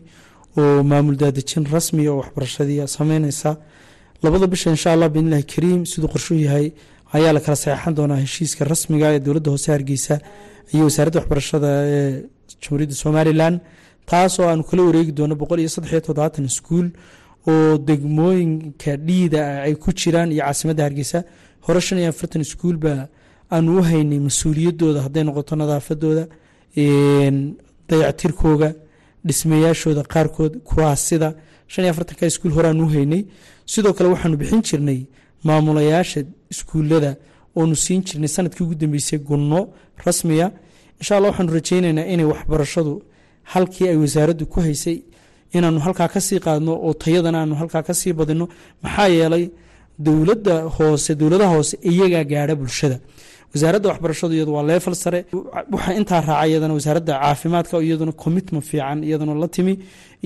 [0.59, 3.51] oo maamul daadejin rasmiya oo waxbarashadii sameyneysa
[4.23, 6.65] labada bisha insha allah biidnillahi kariim siduu qorshuu yahay
[7.17, 10.15] ayaa la kala saxeixan doonaa heshiiska rasmiga ee dowladda hoose hargeysa
[10.73, 12.23] iyo wasaaradda waxbarashada ee
[12.61, 13.53] jamhuuriyadda somalilan
[14.11, 16.87] taasoo aanu kala wareegi doono boqol iyo saddex iyo toddobaatan iskuul
[17.51, 21.19] oo degmooyinka dhiida ay ku jiraan iyo caasimadda hargeysa.
[21.65, 22.91] Hore shan iyo afartan iskuulba
[23.55, 26.23] aanu u haynay mas'uuliyadooda hadday noqoto nadaafadooda
[27.89, 28.69] dayactirkooga
[29.27, 31.29] dhismayaashooda qaarkood kuwaasida
[31.71, 33.21] shan iyo afartanka iskuul hore aanu u haynay.
[33.73, 34.99] Sidoo kale waxaanu bixin jirnay
[35.47, 36.19] maamulayaasha
[36.53, 37.11] iskuullada
[37.59, 39.59] oonu siin jirnay sannadkii ugu dambeysay gunno
[40.05, 40.47] rasmiya.
[40.99, 42.93] Insha allah waxaanu rajeyneynaa inay waxbarashadu
[43.51, 44.97] halkii ay wasaaraddu ku haysay
[45.57, 48.45] inaanu halkaa ka sii qaadno oo tayadana aanu halkaa ka sii badino
[48.83, 49.45] maxaa yeelay
[50.05, 52.97] dowladda hoose dowladaha hoose iyagaa gaadha bulshada
[53.53, 55.19] wasaaradda waxbarashadu iyadu waa leefal sare.
[55.73, 59.73] Waxaa intaa raaca iyadana wasaaradda caafimaadka iyaduna commitment fiican iyaduna la timi.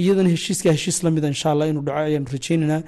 [0.02, 2.82] Iyadana heshiiska heshiis lamida insha allah inuu dhaco ayaanu rajeyneynaa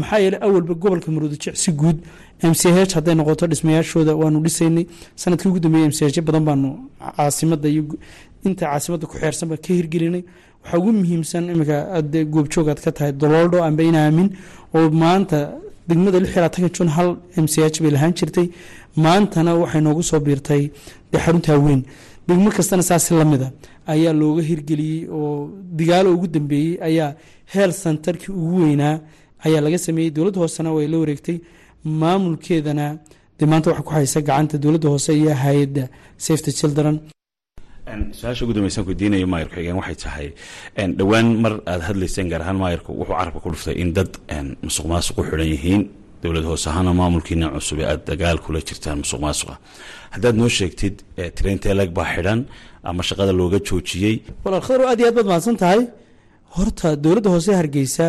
[0.00, 1.98] maxaa yeelay awalba gobolka maroodijic si guud.
[2.42, 4.84] M c h hadday noqoto dhismayaashooda waanu dhisaynay.
[5.22, 6.68] Sanadkii ugu dambeeyey m c h badan baanu
[7.16, 7.82] caasimada iyo
[8.48, 10.22] inta caasimada ku xeersanba ka hirgelinay.
[10.64, 11.76] Waxaa ugu muhiimsan iminka
[12.34, 14.28] goobjoog aad ka tahay dololdho amba inaamin
[14.76, 15.38] oo maanta
[15.88, 17.08] degmada lix iyo labaatanka jun hal
[17.44, 18.46] m c h bay lahaan jirtay.
[19.04, 20.62] Maantana waxay noogu soo biirtay
[21.12, 21.80] dee xaruntaa weyn
[22.28, 23.48] degmo kastana saasi lamida.
[23.92, 27.10] Ayaa looga hirgeliyey oo digaalo ugu dambeeyey ayaa
[27.54, 28.96] health centerkii ugu weynaa.
[29.46, 31.38] Ayaa laga sameeyey dowladda hoosena way la wareegtay.
[32.00, 32.86] Maamulkeedana
[33.38, 35.84] dee maanta waxa ku haysa gacanta dowladda hoose iyo hay'adda
[36.26, 36.94] safety children
[38.18, 40.28] su'aasha ugu dambaysan kudiinayo maayir ku-xigeen waxay tahay
[40.98, 44.10] dhowaan mar aad hadlayseen gaar ahaan maayirku wuxuu carabka ku dhuftay in dad
[44.68, 45.82] musuq maasuq u xidhan yihiin.
[46.22, 49.54] Dowlad hoose ahaana maamulkiina cusub ee aad dagaal kula jirtaan musuq maasuqa
[50.14, 50.94] haddaad noo sheegtid
[51.38, 52.40] traintelag baa xidhan
[52.88, 54.16] ama shaqada looga joojiyey.
[54.44, 55.82] Walaal khadar aad iyo aad baad mahadsan tahay.
[56.56, 58.06] Horta dowladda hoose hargeysa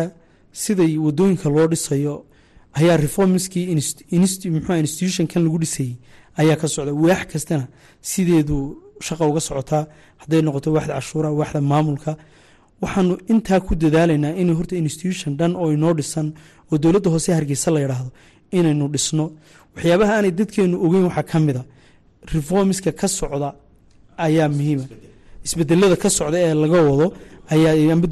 [0.62, 2.14] siday waddooyinka loo dhisayo
[2.78, 3.64] ayaa reformskii
[4.54, 5.94] muxuu institutionkan lagu dhisayey
[6.40, 6.92] ayaa ka socda.
[7.04, 7.64] Waax kastana
[8.10, 8.58] sideedu
[9.06, 9.82] shaqa uga socotaa
[10.22, 12.12] hadday noqoto waaxda cashuura waaxda maamulka.
[12.82, 16.26] Waxaanu intaa ku dadaalaynaa in horta institution dhan oo inoo dhisan
[16.72, 18.10] oo dowladda hoose hargeysa la yidhaahdo
[18.58, 19.24] inaynu dhisno.
[19.74, 21.62] Waxyaabaha aanay dadkeenu ogeyn waxaa ka mida
[22.34, 23.48] reformska ka socda
[24.26, 24.84] ayaa muhiima
[25.46, 27.06] isbedelada ka socda ee laga wado
[27.54, 28.06] ayaa amba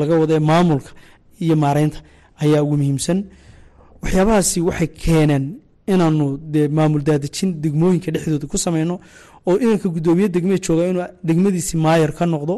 [0.00, 0.90] laga wado ee maamulka
[1.44, 1.98] iyo maareynta
[2.42, 3.18] ayaa ugu muhiimsan.
[4.02, 5.44] Waxyaabahaasi waxay keeneen
[5.92, 8.94] inaanu dee maamul daadejin degmooyinka dhexdooda ku sameyno
[9.48, 12.54] oo inanka gudoomiye degmee jooga inuu degmadiisi maayar ka noqdo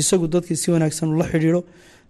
[0.00, 1.62] isagu dadkii si wanaagsan ula xidhiidho.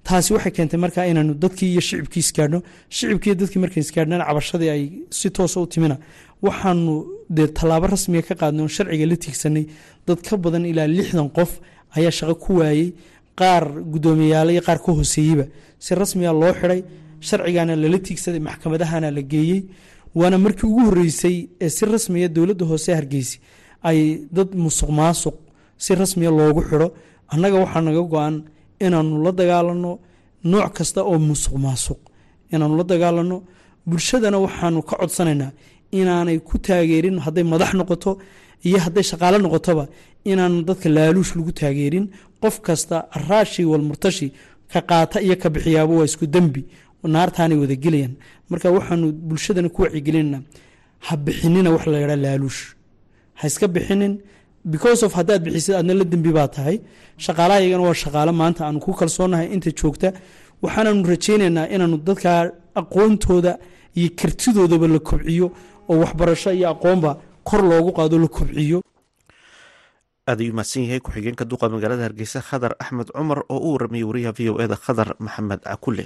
[0.06, 2.58] Taasi waxay keentay markaa inaanu dadkii iyo shicibkii isgaadhno
[2.96, 4.82] shicibkii dadkii markay isgaadhnaan cabashadii ay
[5.18, 5.96] si toosa u timina.
[6.42, 6.92] Waxaanu
[7.36, 9.64] dee tallaabo rasmiga ka qaadnay oon sharciga la tiigsanay
[10.06, 11.50] dad ka badan ilaa lixdan qof
[11.96, 12.92] ayaa shaqo ku waayey
[13.40, 15.44] qaar guddoomiyayaal iyo qaar ka hooseeyeyba
[15.84, 16.80] si rasmiga loo xidhay
[17.28, 19.60] sharcigaana lala tiigsaday maxkamadahana la geeyey.
[20.14, 23.38] Waana markii ugu horeysay ee si rasmiya dowladda hoose hargeysa
[23.88, 25.34] ay dad musuq maasuq
[25.76, 26.88] si rasmiya loogu xidho.
[27.32, 28.36] Annaga waxaa naga go-an
[28.80, 29.98] inaanu la dagaalano
[30.50, 31.98] nooc kasta oo musuq maasuq
[32.52, 33.36] inaanu la dagaalano
[33.86, 35.50] bulshadana waxaanu ka codsanaynaa
[35.92, 38.10] inaanay ku taageerin hadday madax noqoto
[38.66, 39.84] iyo hadday shaqaale noqotoba
[40.30, 42.06] inaanu dadka laaluush lagu taageerin.
[42.42, 44.26] Qof kasta araashi walmurtashi
[44.72, 46.62] ka qaata iyo ka bixiyaaba waa isku dembi.
[47.14, 48.14] Naartaanay wada gelayaan.
[48.50, 50.38] Marka waxaanu bulshadana ku wacigelinana
[51.06, 52.60] ha bixinina wax la yadhaa laaluush
[53.40, 54.14] ha iska bixinin.
[54.74, 56.76] Because of haddaad bixisid aadna la dembi baa tahay.
[57.24, 60.08] Shaqaalaha waa shaqaale maanta aanu ku kalsoonahay inta joogta.
[60.62, 62.30] Waxaananu rajaynaynaa inaanu dadka
[62.80, 63.52] aqoontooda
[63.98, 65.46] iyo kartidoodaba la kobciyo
[65.90, 67.10] oo waxbarasho iyo aqoonba
[67.48, 68.78] kor loogu qaado la kobciyo.
[70.28, 74.34] Aad ayuu mahadsan yahay ku-xigeenka duqa magaalada hargeysa khadar axmed cumar oo u waramayay wariyaha
[74.38, 76.04] v o eda khadar maxamed cakule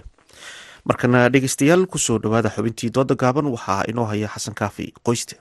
[0.86, 5.34] markana dhegeystayaal ku soo dhawaada xubintii dooda gaaban waxaa inoo haya xasan kaafi qoyste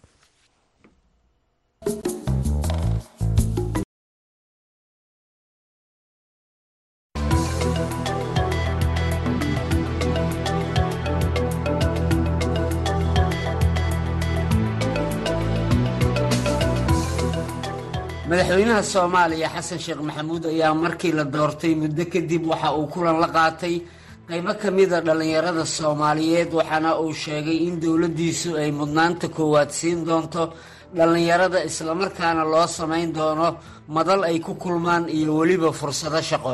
[18.32, 23.28] madaxweynaha soomaaliya xasan sheekh maxamuud ayaa markii la doortay muddo kadib waxa uu kulan la
[23.38, 23.76] qaatay
[24.30, 30.44] qaybo ka mida dhallinyarada soomaaliyeed waxaana uu sheegay in dowladdiisu ay mudnaanta koowaad siin doonto
[30.98, 33.48] dhallinyarada islamarkaana loo samayn doono
[33.96, 36.54] madal ay ku kulmaan iyo weliba fursado shaqo.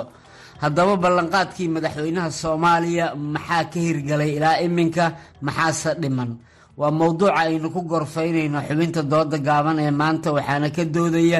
[0.63, 5.05] Haddaba ballanqaadkii madaxweynaha soomaaliya maxaa ka hirgalay ilaa iminka?
[5.45, 6.32] Maxaase dhiman
[6.80, 11.39] waa mowduuca aynu ku gorfaynayno xubinta dooda gaaban ee maanta waxaana ka doodaya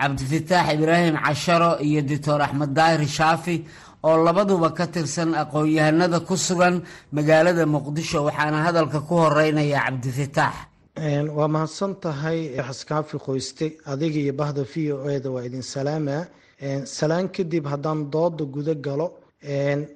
[0.00, 3.56] cabdifataax ibraahim casharo iyo doctor axmed daahir shaafi
[4.08, 6.74] oo labaduba ka tirsan aqoon-yahanada ku sugan
[7.16, 8.18] magaalada muqdisho.
[8.28, 10.54] Waxaana hadalka ku horeynaya cabdifataax
[11.36, 16.18] waa mahadsan tahay xaskaafi qoyste adiga iyo bahda v o eda waa idin salaama.
[16.96, 19.06] Salaan kadib haddaan dooda guda galo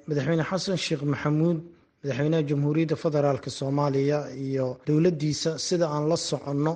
[0.07, 1.57] madaxweyne xasan sheekh maxamuud
[2.03, 6.73] madaxweynaha jamhuuriyadda federaalk soomaaliya iyo dowladdiisa sida aan la soconno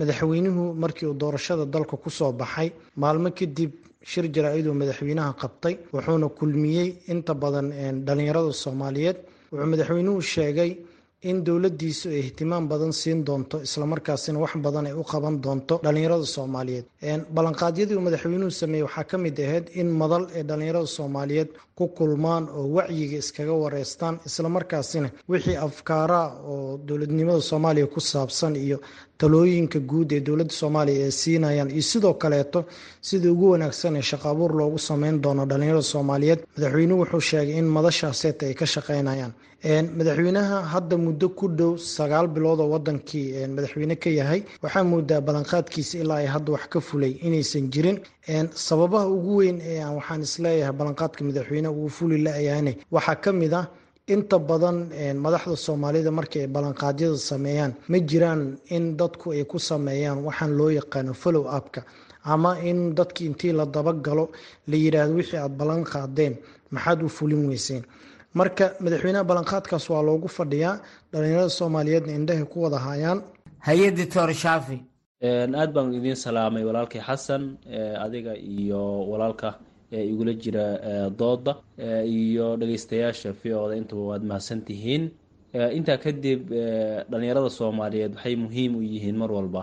[0.00, 2.68] madaxweynuhu markii uu doorashada dalka ku soo baxay
[3.02, 3.70] maalmo kadib
[4.10, 7.66] shir jaraa-iduu madaxweynaha qabtay wuxuuna kulmiyey inta badan
[8.06, 9.16] dhalinyarada soomaaliyeed.
[9.52, 10.70] Wuxuu madaxweynuhu sheegay
[11.30, 16.26] in dowladdiisu ay ihtimaam badan siin doonto islamarkaasina wax badan ay u qaban doonto dhalinyarada
[16.36, 16.84] soomaaliyeed.
[17.36, 21.48] Ballanqaadyadii uu madaxweynuhu sameeyey waxaa ka mid ahayd in madal ay dhalinyarada soomaaliyeed
[21.78, 28.78] ku kulmaan oo wacyiga iskaga wareystaan islamarkaasina wixii afkaaraha oo dowladnimada soomaaliya ku saabsan iyo
[29.18, 32.60] talooyinka guud ee dowladda soomaaliya ay siinayaan iyo sidoo kaleeto
[33.08, 37.66] sidii ugu wanaagsan ee shaqa abuur loogu sameyn doono dhalinyarada soomaaliyeed madaxweynuhu wuxuu sheegay in
[37.76, 39.32] madashaaseeta ay ka shaqeynayaan.
[39.98, 45.98] Madaxweynaha hadda muddo ku dhow sagaal bilood oo wadankii madaxweyne ka yahay waxaa moodaa ballanqaadkiisa
[46.02, 47.98] ilaa ay hadda wax ka fulay inaysan jirin.
[48.66, 53.32] Sababaha ugu weyn ee aan waxaan is leeyahay ballanqaadka madaxweyne uu fuli la-yaane waxaa ka
[53.32, 53.66] mid ah
[54.14, 54.76] inta badan
[55.24, 58.42] madaxda soomaalida markii ay ballanqaadyada sameeyaan ma jiraan
[58.76, 61.80] in dadku ay ku sameeyaan waxaan loo yaqaano follow upka
[62.32, 64.24] ama in dadki intii la dabagalo
[64.70, 66.34] la yidhaahdo wixii aada ballan qaadeen
[66.74, 67.82] maxaad u fulin weyseen.
[68.38, 70.76] Marka madaxweynaha ballanqaadkaas waa loogu fadhiyaa
[71.12, 73.18] dhalinyarada soomaaliyeedna indhahay ku wada hayaan
[73.66, 74.78] hay'adii toor shaafi
[75.60, 77.42] aad baan idiin salaamay walaalkay xasan
[78.04, 79.48] adiga iyo walaalka
[79.92, 80.64] igula jira
[81.20, 81.52] dooda
[82.04, 85.04] iyo dhegeystayaasha v oda intaba waad mahadsan tihiin
[85.78, 86.40] intaa kadib
[87.10, 89.62] dhalinyarada soomaaliyeed waxay muhiim u yihiin mar walba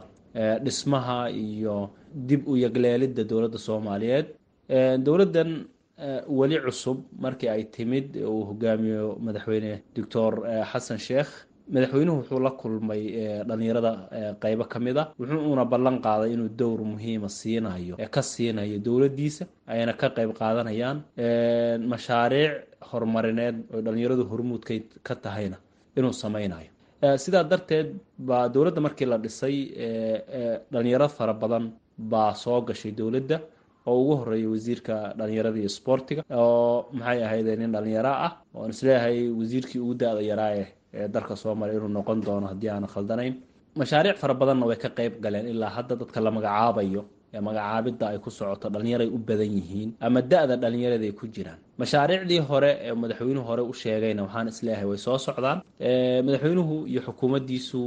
[0.66, 1.90] dhismaha iyo
[2.30, 4.26] dib u yagleelidda dowladda soomaaliyeed.
[5.06, 5.52] Dowladdan
[6.40, 10.32] weli cusub markii ay timid uu hogaamiyo madaxweyne doctor
[10.72, 11.32] xasan sheekh
[11.74, 13.02] madaxweynuhu wuxuu la kulmay
[13.50, 13.92] dhalinyarada
[14.44, 19.94] qeybo ka mid a wuxuuna ballan qaaday inuu dowr muhiima siinayo ka siinayo dowladdiisa ayna
[19.94, 20.98] ka qeyb qaadanayaan
[21.94, 22.54] mashaariic
[22.92, 24.74] horumarineed oo dhalinyaradu hormuudka
[25.08, 25.58] ka tahayna
[25.98, 26.70] inuu sameynayo
[27.24, 27.88] sidaa darteed
[28.30, 29.56] baa dowladda markii la dhisay
[30.74, 33.38] dhalinyaro fara badan baa soo gashay dowladda.
[33.90, 38.32] Oo ugu horreeya wasiirka dhalinyarada iyo sboortiga oo maxay ahayde nin dhalinyaro ah?
[38.56, 40.68] Oon is leeyahay wasiirkii ugu da-da yaraaye ee
[41.14, 43.34] dalka soomaaliya inuu noqon doono haddii aanan khaldanayn.
[43.76, 48.18] Mashaariic fara badanna way ka qayb galeen ilaa hadda dadka la magacaabayo ee magacaabidda ay
[48.20, 51.60] ku socoto dhallinyaray u badan yihiin ama da-da dhallinyarada ay ku jiraan.
[51.82, 55.58] Mashaariicdii hore ee madaxweynuhu hore u sheegayna waxaan is leeyahay way soo socdaan.
[56.28, 57.80] Madaxweynuhu iyo xukuumaddiisu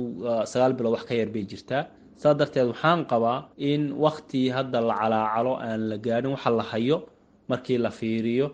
[0.53, 1.83] sagaal bilood wax ka yar bay jirtaa.
[2.17, 6.97] Saas darteed waxaan qabaa in wakti hadda la calaacalo aan la gaadhin waxa la hayo
[7.51, 8.47] markii la fiiriyo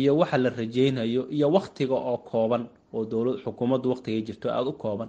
[0.00, 2.62] iyo waxa la rajaynayo iyo waktiga oo kooban
[2.96, 5.08] oo dowlad xukuumaddu waktigay jirto aada u kooban.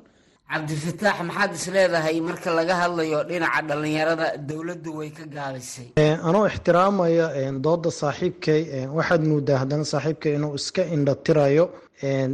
[0.52, 5.88] Cabdifataax maxaad is leedahay marka laga hadlayo dhinaca dhallinyarada dowladdu way ka gaabisay?
[6.28, 7.28] Anoo ixtiraamaya
[7.66, 8.62] dooda saaxiibkay
[8.98, 11.66] waxaad moodaa haddana saaxiibkay inuu iska indhatirayo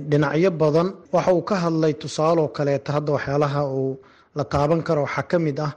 [0.10, 0.88] dhinacyo badan.
[1.16, 3.92] Waxa uu ka hadlay tusaaloo kaleeta hadda waxyaalaha uu
[4.38, 5.72] la taaban karo waxaa ka mid ah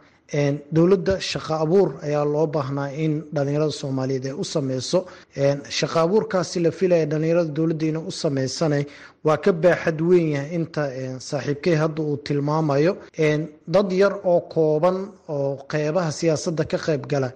[0.76, 4.99] dowladda shaqo abuur ayaa loo baahnaa in dhalinyarada soomaaliyeed ay u sameyso
[5.78, 8.78] shaqo abuurkaasi la filaya dhalinyarada dowladda inay u sameysana
[9.26, 10.83] waa ka baaxad weyn yahay inta
[11.28, 12.93] saaxiibkey hadda uu tilmaamayo.
[13.74, 14.97] Dad yar oo kooban
[15.28, 17.28] oo qeybaha siyaasadda ka qayb gala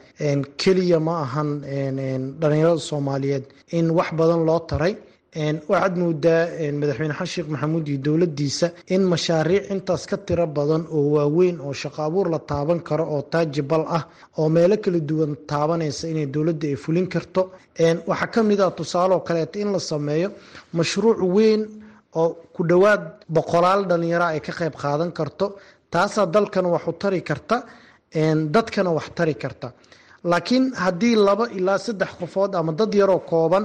[0.63, 1.51] keliya ma ahan
[2.41, 3.45] dhalinyarada soomaaliyeed
[3.79, 4.95] in wax badan loo taray
[5.35, 6.43] waxaad moodaa
[6.81, 11.73] madaxweyne xasan sheekh maxamuud iyo dowladdiisa in mashaariic intaas ka tiro badan oo waaweyn oo
[11.73, 14.05] shaqo abuur la taaban karo oo taajibal ah
[14.39, 17.43] oo meelo kala duwan taabanaysa inay dowladda ay fulin karto.
[18.11, 20.29] Waxaa ka mid ah tusaaleoo kaleeta in la sameeyo
[20.73, 21.61] mashruuc weyn
[22.21, 23.03] oo ku dhowaad
[23.35, 25.47] boqolaal dhalinyaro ay ka qayb qaadan karto
[25.91, 27.57] taasaa dalkana wax u tari karta
[28.55, 29.73] dadkana wax tari karta.
[30.31, 33.65] Laakiin haddii laba ilaa saddex qofood ama dad yaroo kooban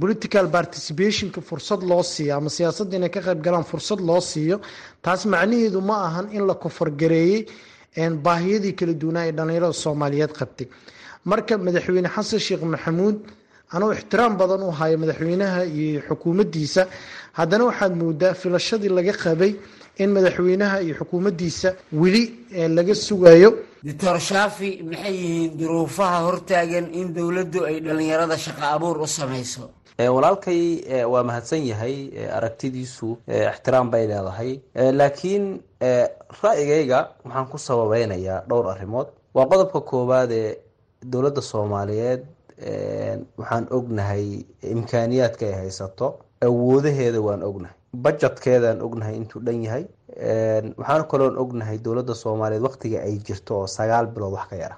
[0.00, 4.60] political participationka fursad loo siiyo ama siyaasadda inay ka qayb galaan fursad loo siiyo
[5.02, 7.46] taas macnaheedu ma ahan in la kofargareeyey
[8.26, 10.66] baahiyadii kala duwanaa ee dhalinyarada soomaaliyeed qabtay.
[11.24, 13.16] Marka madaxweyne xasan sheekh maxamuud
[13.74, 16.82] anuu ixtiraam badan u hayo madaxweynaha iyo xukuumaddiisa
[17.38, 19.52] haddana waxaad moodaa filashadii laga qabay
[20.02, 22.22] in madaxweynaha iyo xukuumaddiisa weli
[22.78, 23.50] laga sugayo
[23.86, 29.64] doctor shaafi maxay yihiin duruufaha hortaagan in dowladdu ay dhallinyarada shaqo abuur u samayso?
[30.16, 30.60] Walaalkay
[31.12, 31.96] waa mahadsan yahay
[32.38, 33.08] aragtidiisu
[33.52, 34.50] ixtiraam bay leedahay.
[35.00, 35.44] Laakiin
[36.42, 39.08] ra'yigayga waxaan ku sababeynayaa dhowr arrimood.
[39.34, 40.56] Waa qodobka koowaad ee
[41.12, 42.22] dowladda soomaaliyeed
[43.38, 44.26] waxaan ognahay
[44.74, 46.08] imkaaniyaadka ay haysato.
[46.48, 47.76] Awoodaheeda waan ognahay.
[48.04, 54.06] Bajetkeedaan ognahay intuu dhan yahay waxaan kaloon ognahay dowladda soomaaliyeed waqtiga ay jirto oo sagaal
[54.06, 54.76] bilood wax ka yara.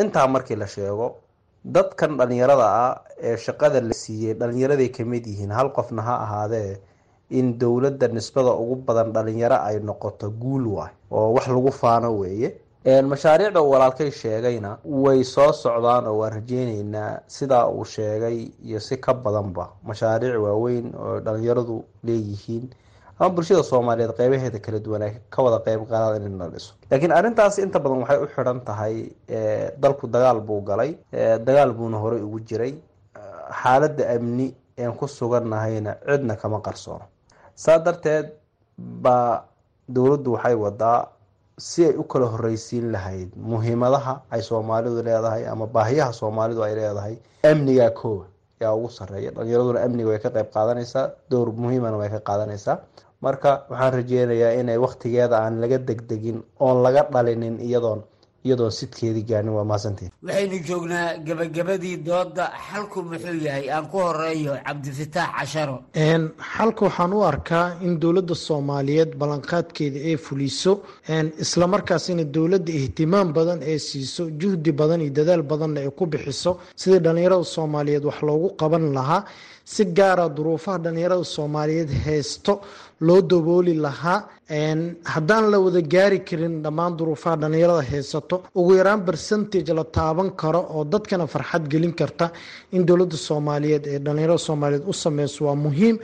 [0.00, 1.16] Intaa markii la sheego
[1.64, 6.78] dadkan dhalinyarada ah ee shaqada la siiyey dhalinyaraday ka mid yihiin hal qofna ha ahaadee
[7.30, 12.54] in dowladda nisbada ugu badan dhalinyaro ay noqoto guul waay oo wax lagu faano weeye.
[13.12, 18.96] Mashaariicda uu walaalkay sheegayna way soo socdaan oo waan rajeyneynaa sidaa uu sheegay iyo si
[18.96, 19.68] ka badanba.
[19.84, 22.70] Mashaariic waaweyn oo dhalinyaradu leeyihiin
[23.20, 26.46] ama bulshada soomaaliyeed qeybaheeda kala duwan ay ka wada qeyb qaadaan in la
[26.90, 28.94] laakiin arrintaas inta badan waxay u xidhan tahay
[29.82, 30.90] dalku dagaal buu galay
[31.46, 32.74] dagaal buuna horey ugu jiray.
[33.60, 37.04] Xaaladda amni een ku sugannahayna cidna kama qarsoono
[37.54, 38.26] saa darteed
[39.04, 39.42] baa
[39.88, 41.08] dowladdu waxay wadaa
[41.58, 47.14] si ay u kala horreysiin lahayd muhiimadaha ay soomaalidu leedahay ama baahiyaha soomaalidu ay leedahay
[47.50, 48.26] amnigaa koowa
[48.60, 52.76] yaa ugu sarreeya dhalinyaraduna amniga way ka qayb qaadanaysaa dowr muhiimana way ka qaadanaysaa
[53.24, 58.00] marka waxaan rajeynayaa inay waktigeeda aan laga degdegin oon laga dhalinin iyadoon
[58.46, 64.52] iyadoon sidkeedii gaarin waa mahadsantiin waxaynu joognaa gebagabadii dooda xalku muxuu yahay aan ku horeeyo
[64.66, 65.76] cabdifataax casharo.
[66.54, 70.72] Xalka waxaan u arkaa in dowladda soomaaliyeed ballanqaadkeeda ay fuliso
[71.44, 77.00] islamarkaasina dowladda ihtimaam badan ee siiso juhdi badan iyo dadaal badanna ay ku bixiso sidii
[77.04, 79.22] dhallinyarada soomaaliyeed wax loogu qaban lahaa
[79.72, 82.52] si gaara duruufaha dhallinyarada soomaaliyeed haysto
[83.06, 84.18] loo dabooli lahaa
[84.50, 90.60] haddaan la wada gaari karin dhammaan duruufaha dhallinyarada haysato ugu yaraan bercentage la taaban karo
[90.74, 92.26] oo dadkana farxad gelin karta
[92.72, 95.96] in dowladda soomaaliyeed ee dhallinyarada soomaaliyeed u sameyso waa muhiim.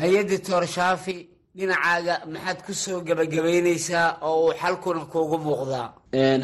[0.00, 1.16] Hay'adda toor shaafi
[1.58, 5.86] dhinacaaga maxaad ku soo gebagabeyneysaa oo uu xalkuna kuugu muuqdaa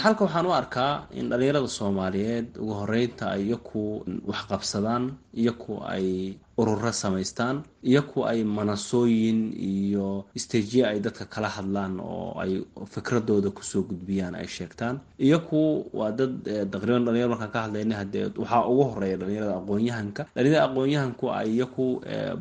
[0.05, 3.81] halka waxaan u arkaa in dhalinyarada soomaaliyeed ugu horeynta ay iyaku
[4.31, 5.05] waxqabsadaan
[5.43, 6.07] iyaku ay
[6.59, 12.53] ururo samaystaan iyaku ay manasooyin iyo isteejiye ay dadka kala hadlaan oo ay
[12.95, 14.99] fikradooda ku soo gudbiyaan ay sheegtaan.
[15.27, 16.43] Iyaku waa dad
[16.73, 20.23] taqriiban dhalinyaro markaan ka hadlayna hadee waxaa ugu horreeya dhalinyarada aqoon-yahanka.
[20.35, 21.85] Dhalinyarada aqoon-yahanku ay iyaku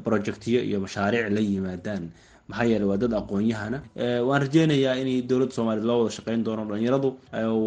[0.04, 2.04] projectiyo iyo mashaariic la yimaadaan
[2.50, 3.80] maxaa yeeley waa dad aqoon-yahana.
[4.28, 7.10] Waan rajeynayaa inay dowladda soomaaliya loo wada shaqeyn doono dhalinyaradu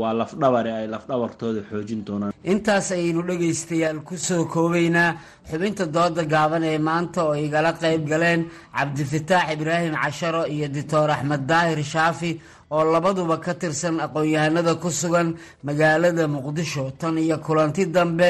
[0.00, 2.32] waa lafdhabare ay lafdhabartooda xoojin doonaan.
[2.52, 5.10] Intaas ayaynu dhegaystayaal ku soo koobaynaa.
[5.50, 8.40] Xubinta dooda gaaban ee maanta oo igala qayb galeen
[8.76, 12.30] cabdifataax ibraahim casharo iyo doctor axmed daahir shaafi
[12.74, 15.28] oo labaduba ka tirsan aqoon-yahanada ku sugan
[15.66, 16.84] magaalada muqdisho.
[17.00, 18.28] Tan iyo kulanti dambe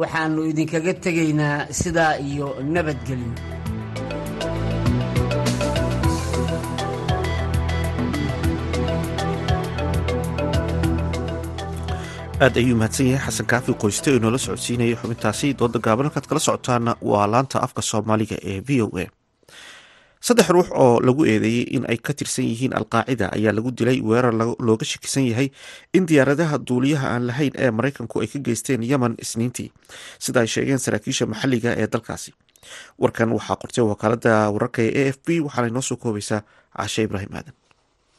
[0.00, 3.32] waxaanu idinkaga tegaynaa sidaa iyo nabadgelyo
[12.44, 13.26] aad ayuu mahadsan yahay.
[13.26, 14.96] Xasan kaafi qoyste oo inoola socodsiinayay.
[15.00, 19.04] Xubintaasi dooda gaaban halkaad kala socotaana waa laanta afka soomaaliga ee v o a.
[20.26, 24.34] Saddex ruux oo lagu eedeeyey in ay ka tirsan yihiin alqaacida ayaa lagu dilay weerar
[24.68, 25.48] looga shakisan yahay
[25.96, 29.68] in diyaaradaha duuliyaha aan lahayn ee maraykanku ay ka geysteen yemen isniintii
[30.24, 32.30] sida ay sheegeen saraakiisha maxalliga ee dalkaasi.
[33.02, 36.40] Warkan waxaa qortay wakaalada wararka ee a f b waxaana inoo soo koobaysaa
[36.76, 37.54] cashe ibraahim aadan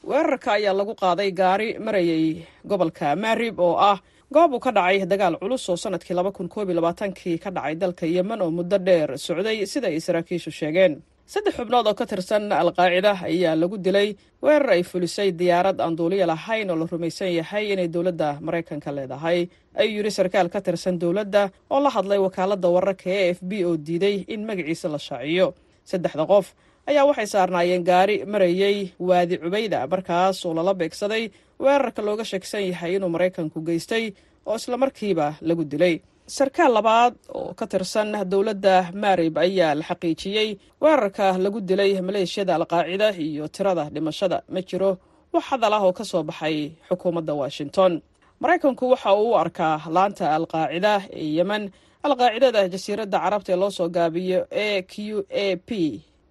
[0.09, 2.25] weerarka ayaa lagu qaaday gaari marayay
[2.69, 3.97] gobolka marib oo ah
[4.35, 7.75] goob uu ka dhacay dagaal culus oo sannadkii laba kun koob iyo labaatankii ka dhacay
[7.81, 10.93] dalka yemen oo muddo dheer socday sida ay saraakiishu sheegeen.
[11.33, 16.25] Saddex xubnood oo ka tirsan alqaacida ayaa lagu dilay weerar ay fulisay diyaarad aan duuliya
[16.31, 19.39] lahayn oo la rumaysan yahay inay dowladda maraykanka leedahay.
[19.75, 23.75] Ayuu yidhi sarkaal ka tirsan dowladda oo la hadlay wakaaladda wararka e f b oo
[23.87, 25.47] diiday in magaciisa la shaaciyo.
[25.91, 26.45] Saddexda qof
[26.89, 28.77] ayaa waxay saarnaayeen gaari marayey
[29.09, 31.23] waadi cubayda markaas oo lala beegsaday
[31.63, 34.05] weerarka looga sheegsan yahay inuu maraykanku geystay
[34.49, 35.95] oo islamarkiiba lagu dilay.
[36.37, 40.49] Sarkaal labaad oo ka tirsan dowladda marib ayaa la xaqiijiyey
[40.83, 44.37] weerarka lagu dilay maleeshiyada alqaacida iyo tirada dhimashada.
[44.53, 44.91] Ma jiro
[45.33, 46.57] wax hadal ah oo ka soo baxay
[46.89, 47.91] xukuumadda washington.
[48.41, 51.63] Maraykanku waxa uu u arkaa laanta alqaacida ee yemen.
[52.07, 55.69] Alqaacidada jasiiradda carabta ee loo soo gaabiyo e q a p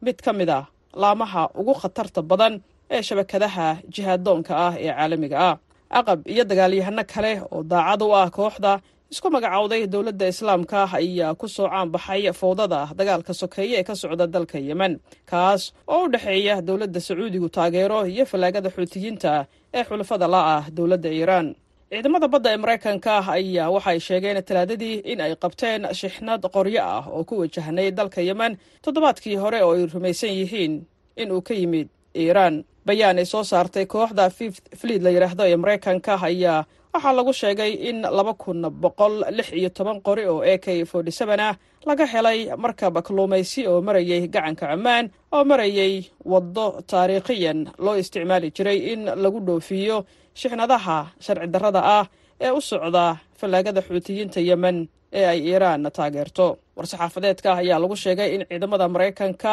[0.05, 0.65] mid ka mid ah
[1.03, 2.55] laamaha ugu khatarta badan
[2.95, 5.57] ee shabakadaha jihaadoonka ah ee caalamiga ah.
[5.99, 8.73] Aqab iyo dagaalyahano kale oo daacad u ah kooxda
[9.13, 14.59] isku magacowday dowladda islaamka ayaa ku soo caanbaxay fowdada dagaalka sokeeye ee ka socda dalka
[14.69, 14.93] yemen
[15.31, 15.63] kaas
[15.95, 19.33] oo u dhexeeya dowladda sacuudigu taageero iyo fallaagada xuutiyiinta
[19.77, 21.47] ee xulafada la ah dowladda iiraan
[21.91, 27.24] ciidamada badda ee maraykanka ayaa waxay sheegeen talaadadii in ay qabteen shixnad qoryo ah oo
[27.24, 28.53] ku wajahnay dalka yemen
[28.84, 30.74] toddobaadkii hore oo ay rumaysan yihiin
[31.16, 31.89] in uu ka yimid
[32.22, 36.64] iiraan bayaan ay soo saartay kooxda fifth fliid la yidhaahdo ee maraykanka ayaa
[36.95, 41.11] waxaa lagu sheegay in laba kun boqol lix iyo toban qori oo a k forty
[41.20, 41.55] seven ah
[41.87, 45.93] laga helay markab kalluumaysi oo marayay gacanka ammaan oo marayay
[46.32, 49.99] waddo taariikhiyan loo isticmaali jiray in lagu dhoofiyo
[50.41, 52.05] shixnadaha sharci darrada ah
[52.47, 53.05] ee u socda
[53.41, 54.76] fallaagada xuutiyiinta yemen
[55.18, 56.47] ee ay iiraan taageerto.
[56.76, 59.53] War-saxaafadeedka ayaa lagu sheegay in ciidamada maraykanka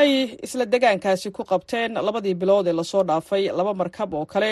[0.00, 0.10] ay
[0.46, 4.50] isla degaankaasi ku qabteen labadii bilood ee la soo dhaafay laba markab oo kale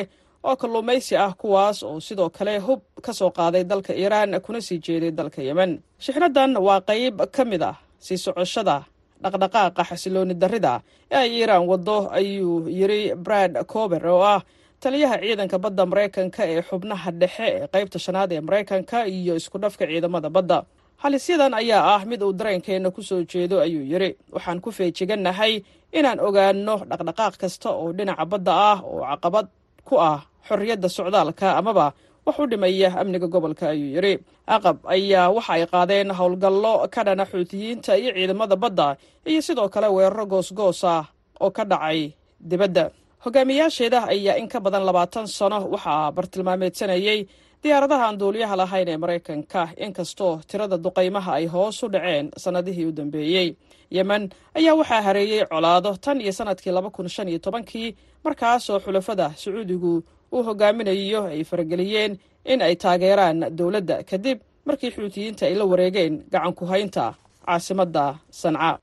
[0.49, 4.79] oo kalluumaysi ah kuwaas oo sidoo kale hub ka soo qaaday dalka iiraan kuna sii
[4.85, 5.71] jeeday dalka yemen.
[6.05, 8.77] Shixnadan waa qayb ka mid ah sii socoshada
[9.23, 10.75] dhaqdhaqaaqa xasilooni darrida
[11.11, 14.41] ee ay iiraan waddo ayuu yiri brad cober oo ah
[14.81, 19.85] taliyaha ciidanka badda maraykanka ee xubnaha dhexe ee qaybta shanaad ee maraykanka iyo isku dhafka
[19.91, 20.59] ciidamada badda.
[21.03, 25.63] Halisyadan ayaa ah mid uu dareenkeenna ku soo jeedo ayuu yidhi waxaan ku feejigannahay
[25.93, 29.47] inaan ogaanno dhaqdhaqaaq kasta oo dhinaca badda ah oo caqabad
[29.89, 31.87] ku ah xorriyadda socdaalka amaba
[32.27, 34.15] wax u dhimaya amniga gobolka ayuu yidhi
[34.55, 38.97] aqab ayaa waxa ay qaadeen howlgallo ka dhana xuutiyiinta iyo ciidamada badda
[39.31, 41.05] iyo sidoo kale weeraro goosgoos ah
[41.41, 42.85] oo ka dhacay dibadda
[43.25, 47.21] hogaamiyaasheeda ayaa in ka badan labaatan sano waxaa bartilmaameedsanayey
[47.63, 52.93] diyaaradaha aan duuliyaha lahayn ee maraykanka inkastoo tirada duqaymaha ay hoos u dhaceen sannadihii u
[52.99, 53.49] dambeeyey
[53.97, 54.23] yemen
[54.59, 57.89] ayaa waxaa hareeyey colaado tan iyo sannadkii laba kun shan iyo tobankii
[58.25, 59.93] markaasoo xulafada sacuudigu
[60.33, 62.13] uu hogaaminayo ay farageliyeen
[62.53, 67.05] in ay taageeraan dowladda kadib markii xuutiyiinta ay la wareegeen gacan ku haynta
[67.47, 68.05] caasimadda
[68.41, 68.79] sanca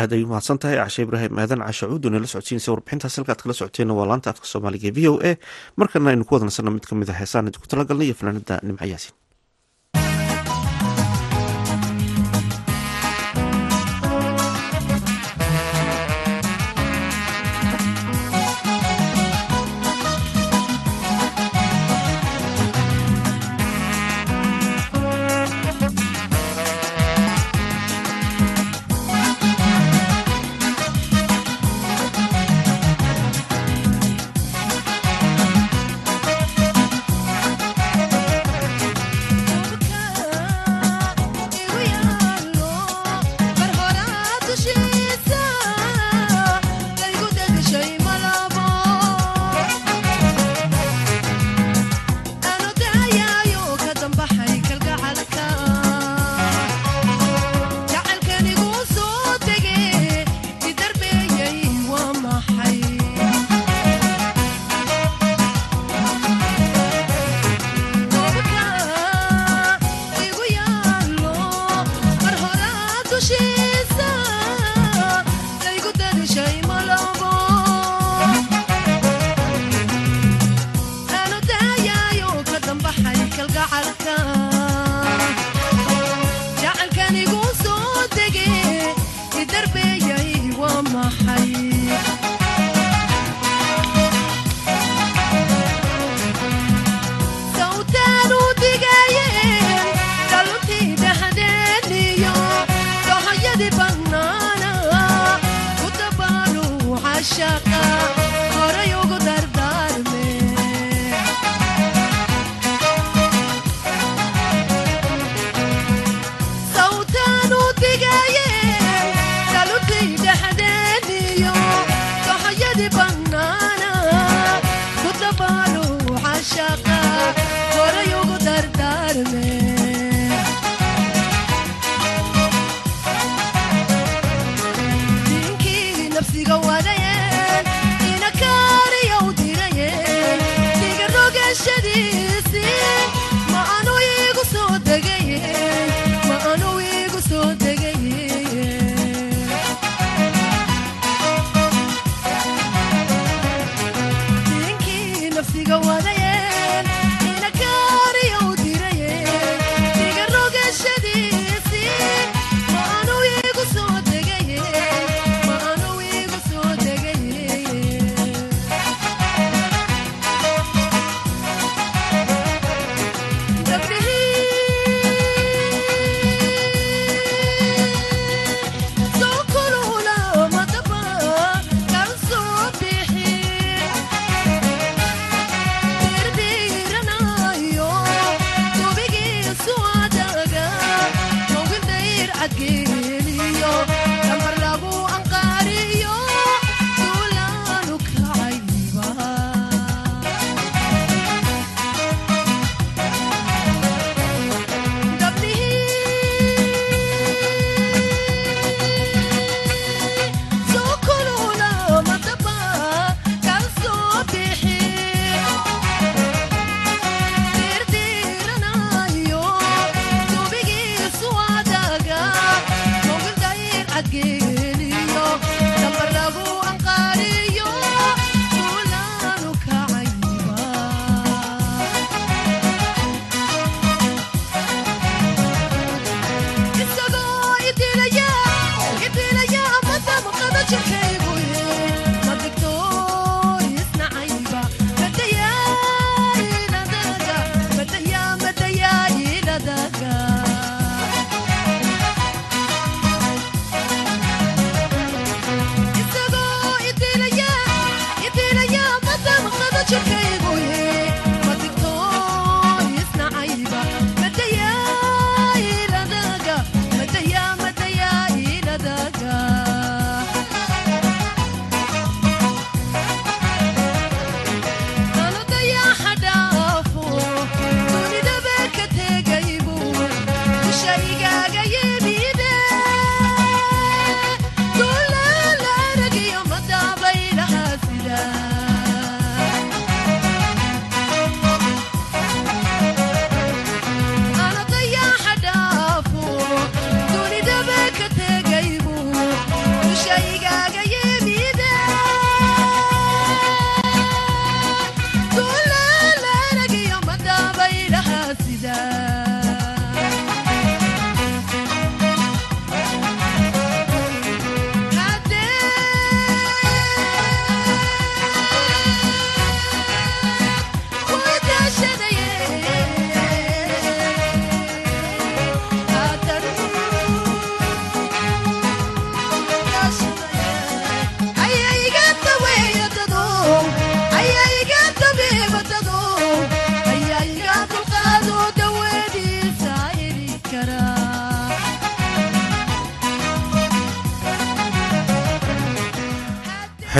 [0.00, 3.94] aad ay umahadsan tahay cashe ibraahim aadan cashe cuudu nala socodsiinaysa warbixintaas halkaad kala socoteenna
[3.98, 5.32] waa laanta afka soomaaliga v o a.
[5.80, 9.14] Markana aynu ku wadnasanno mid ka mid a heesaan idinku talagalnay iyo fanaanada nimco yaasin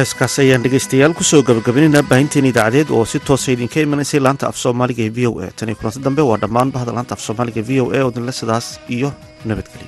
[0.05, 4.57] heeskaas ayaan dhegaystayaal ku soo gabagabaynayna baahinteen idaacadeed oo si toosa idinka imanaysay laanta af
[4.65, 5.49] soomaaliga ee v o a.
[5.59, 9.09] Tani kulanti dambe waa dhammaan bahda laanta af soomaaliga v o a oo sidaas iyo
[9.49, 9.84] nabadgelyo